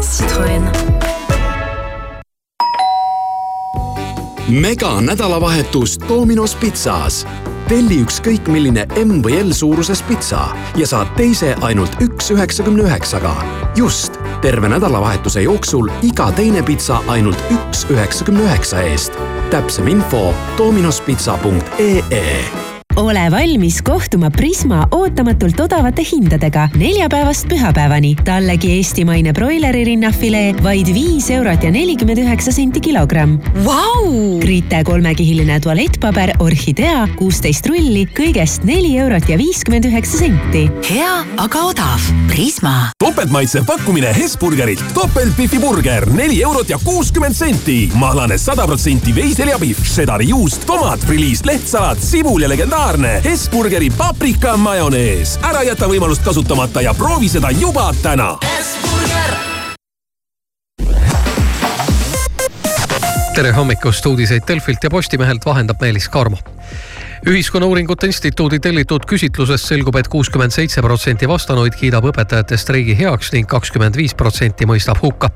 Citroen. 0.00 0.87
Mega 4.48 5.00
nädalavahetus 5.00 5.98
Dominos 6.08 6.54
pitsas. 6.54 7.26
telli 7.68 7.98
ükskõik 8.00 8.48
milline 8.48 8.86
M 8.96 9.20
või 9.24 9.36
L 9.42 9.52
suuruses 9.52 10.00
pitsa 10.08 10.46
ja 10.76 10.86
saad 10.88 11.10
teise 11.16 11.52
ainult 11.60 12.00
üks 12.00 12.30
üheksakümne 12.32 12.86
üheksaga. 12.88 13.34
just, 13.76 14.16
terve 14.40 14.68
nädalavahetuse 14.68 15.42
jooksul 15.42 15.90
iga 16.02 16.32
teine 16.32 16.62
pitsa 16.62 17.02
ainult 17.06 17.44
üks 17.50 17.84
üheksakümne 17.90 18.48
üheksa 18.48 18.82
eest. 18.82 19.12
täpsem 19.50 19.88
info 19.88 20.34
dominospitsa.ee 20.58 22.67
ole 22.98 23.30
valmis 23.30 23.82
kohtuma 23.82 24.30
Prisma 24.30 24.80
ootamatult 24.90 25.60
odavate 25.60 26.02
hindadega 26.02 26.64
neljapäevast 26.76 27.46
pühapäevani. 27.48 28.16
tallegi 28.24 28.72
eestimaine 28.76 29.32
broileri 29.32 29.84
rinnafilee 29.84 30.54
vaid 30.62 30.90
viis 30.94 31.30
eurot 31.30 31.62
ja 31.62 31.70
nelikümmend 31.70 32.18
üheksa 32.18 32.52
senti 32.52 32.80
kilogramm 32.80 33.38
wow!. 33.64 34.40
Grite 34.40 34.82
kolmekihiline 34.84 35.60
tualettpaber 35.60 36.32
Orhidea 36.38 37.06
kuusteist 37.16 37.66
rulli 37.66 38.02
kõigest 38.18 38.66
neli 38.66 38.96
eurot 38.98 39.28
ja 39.28 39.38
viiskümmend 39.38 39.86
üheksa 39.86 40.18
senti. 40.18 40.66
hea, 40.90 41.14
aga 41.36 41.64
odav. 41.70 42.10
Prisma. 42.28 42.90
topeltmaitsev 42.98 43.66
pakkumine 43.66 44.10
Hesburgerilt. 44.16 44.82
topeltbifiburger 44.94 46.08
neli 46.10 46.42
eurot 46.42 46.68
ja 46.68 46.78
kuuskümmend 46.84 47.34
senti. 47.34 47.78
mahlane 47.94 48.38
sada 48.38 48.66
protsenti 48.66 49.14
veiseljapihv, 49.14 49.84
šedari 49.84 50.28
juust, 50.34 50.66
tomat, 50.66 51.06
friliis, 51.06 51.44
lehtsalat, 51.46 52.02
sibul 52.02 52.42
ja 52.42 52.48
legendaarne 52.48 52.87
Hesburgeri 53.24 53.90
paprika 53.90 54.56
majonees. 54.56 55.38
ära 55.42 55.62
jäta 55.62 55.84
võimalust 55.88 56.24
kasutamata 56.24 56.80
ja 56.80 56.94
proovi 56.94 57.28
seda 57.28 57.50
juba 57.50 57.92
täna. 58.02 58.38
tere 63.34 63.52
hommikust, 63.52 64.06
uudiseid 64.06 64.42
Delfilt 64.48 64.84
ja 64.84 64.90
Postimehelt 64.90 65.44
vahendab 65.46 65.80
Meelis 65.80 66.08
Karmo 66.08 66.38
ühiskonnauuringute 67.26 68.06
instituudi 68.06 68.60
tellitud 68.62 69.06
küsitlusest 69.08 69.72
selgub 69.72 69.96
et, 69.96 70.06
et 70.06 70.10
kuuskümmend 70.12 70.54
seitse 70.54 70.82
protsenti 70.84 71.28
vastanuid 71.28 71.74
kiidab 71.78 72.06
õpetajate 72.12 72.58
streigi 72.60 72.94
heaks 72.98 73.32
ning 73.34 73.48
kakskümmend 73.50 73.96
viis 73.98 74.14
protsenti 74.14 74.66
mõistab 74.66 75.02
hukka. 75.02 75.30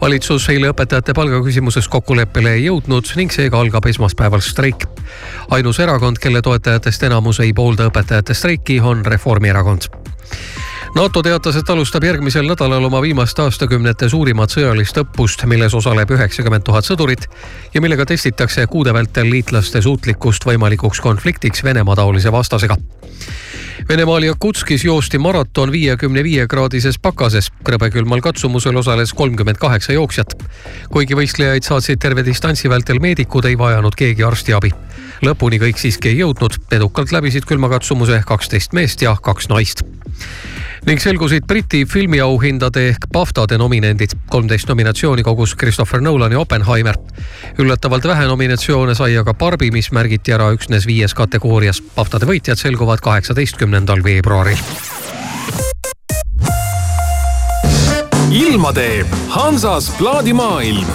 valitsus 0.00 0.48
eile 0.48 0.72
õpetajate 0.72 1.14
palgaküsimuses 1.14 1.88
kokkuleppele 1.88 2.54
ei 2.56 2.64
jõudnud 2.64 3.12
ning 3.16 3.32
seega 3.32 3.60
algab 3.60 3.86
esmaspäeval 3.86 4.40
streik. 4.40 4.86
ainus 5.50 5.78
erakond, 5.80 6.18
kelle 6.18 6.42
toetajatest 6.42 7.02
enamus 7.02 7.40
ei 7.40 7.52
poolda 7.52 7.90
õpetajate 7.90 8.34
streiki, 8.34 8.80
on 8.80 9.04
Reformierakond 9.04 9.90
NATO 10.94 11.22
teatas, 11.22 11.54
et 11.56 11.70
alustab 11.70 12.02
järgmisel 12.02 12.48
nädalal 12.50 12.84
oma 12.84 12.98
viimast 13.02 13.38
aastakümnete 13.38 14.08
suurimat 14.10 14.50
sõjalist 14.50 14.96
õppust, 14.98 15.44
milles 15.46 15.74
osaleb 15.78 16.10
üheksakümmend 16.10 16.64
tuhat 16.66 16.84
sõdurit 16.84 17.28
ja 17.74 17.80
millega 17.80 18.02
testitakse 18.10 18.64
kuude 18.66 18.90
vältel 18.94 19.30
liitlaste 19.30 19.82
suutlikkust 19.86 20.46
võimalikuks 20.50 20.98
konfliktiks 21.00 21.62
Venemaa 21.64 21.94
taolise 21.96 22.32
vastasega. 22.34 22.76
Venemaal 23.88 24.26
Jakutskis 24.26 24.84
joosti 24.84 25.18
maraton 25.18 25.70
viiekümne 25.72 26.24
viie 26.26 26.46
kraadises 26.50 26.98
pakases. 26.98 27.52
krõbekülmal 27.64 28.20
katsumusel 28.20 28.76
osales 28.76 29.12
kolmkümmend 29.12 29.62
kaheksa 29.62 29.92
jooksjat. 29.92 30.34
kuigi 30.90 31.14
võistlejaid 31.14 31.62
saatsid 31.62 31.98
terve 31.98 32.24
distantsi 32.24 32.68
vältel 32.68 32.98
meedikud, 32.98 33.44
ei 33.44 33.58
vajanud 33.58 33.94
keegi 33.94 34.22
arstiabi. 34.22 34.72
lõpuni 35.22 35.62
kõik 35.62 35.78
siiski 35.78 36.08
ei 36.08 36.18
jõudnud, 36.18 36.58
edukalt 36.70 37.12
läbisid 37.12 37.44
külmakatsumuse 37.44 38.22
kaksteist 38.26 38.72
meest 38.72 39.02
ja 39.02 39.16
kaks 39.22 39.48
naist 39.48 39.84
ning 40.86 41.00
selgusid 41.00 41.44
Briti 41.46 41.84
filmiauhindade 41.84 42.86
ehk 42.88 43.06
BAFTA-de 43.12 43.58
nominendid. 43.58 44.14
kolmteist 44.28 44.68
nominatsiooni 44.68 45.22
kogus 45.22 45.54
Christopher 45.56 46.00
Nolan 46.00 46.32
ja 46.32 46.40
Oppenheimer. 46.40 46.96
üllatavalt 47.58 48.04
vähe 48.04 48.26
nominatsioone 48.26 48.94
sai 48.94 49.16
aga 49.16 49.34
Barbi, 49.34 49.70
mis 49.70 49.92
märgiti 49.92 50.32
ära 50.32 50.50
üksnes 50.52 50.86
viies 50.86 51.14
kategoorias. 51.14 51.82
BAFTA-de 51.96 52.26
võitjad 52.26 52.56
selguvad 52.56 53.00
kaheksateistkümnendal 53.00 54.04
veebruaril. 54.04 54.58
ilma 58.30 58.72
teeb 58.72 59.06
Hansas 59.28 59.90
plaadimaailm 59.98 60.86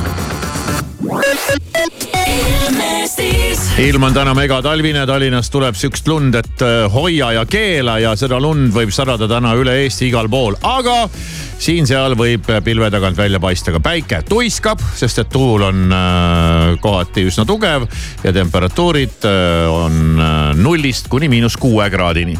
ilm 3.80 4.04
on 4.04 4.14
täna 4.14 4.34
megatalvine, 4.34 5.04
Tallinnas 5.08 5.50
tuleb 5.52 5.76
siukest 5.76 6.08
lund, 6.08 6.36
et 6.40 6.62
äh, 6.64 6.86
hoia 6.92 7.32
ja 7.36 7.44
keela 7.46 7.98
ja 8.00 8.14
seda 8.16 8.40
lund 8.42 8.72
võib 8.76 8.94
sadada 8.96 9.28
täna 9.28 9.52
üle 9.60 9.76
Eesti 9.84 10.08
igal 10.08 10.30
pool, 10.32 10.56
aga 10.64 11.10
siin-seal 11.60 12.16
võib 12.20 12.48
pilve 12.64 12.90
tagant 12.94 13.20
välja 13.20 13.40
paista 13.44 13.76
ka 13.76 13.84
päike. 13.84 14.22
tuiskab, 14.30 14.82
sest 14.96 15.20
et 15.26 15.32
tuul 15.32 15.68
on 15.68 15.92
äh, 15.92 16.76
kohati 16.82 17.28
üsna 17.28 17.46
tugev 17.46 17.88
ja 18.24 18.34
temperatuurid 18.34 19.28
äh, 19.28 19.68
on 19.72 20.22
nullist 20.56 21.12
kuni 21.12 21.30
miinus 21.32 21.60
kuue 21.60 21.90
kraadini. 21.92 22.40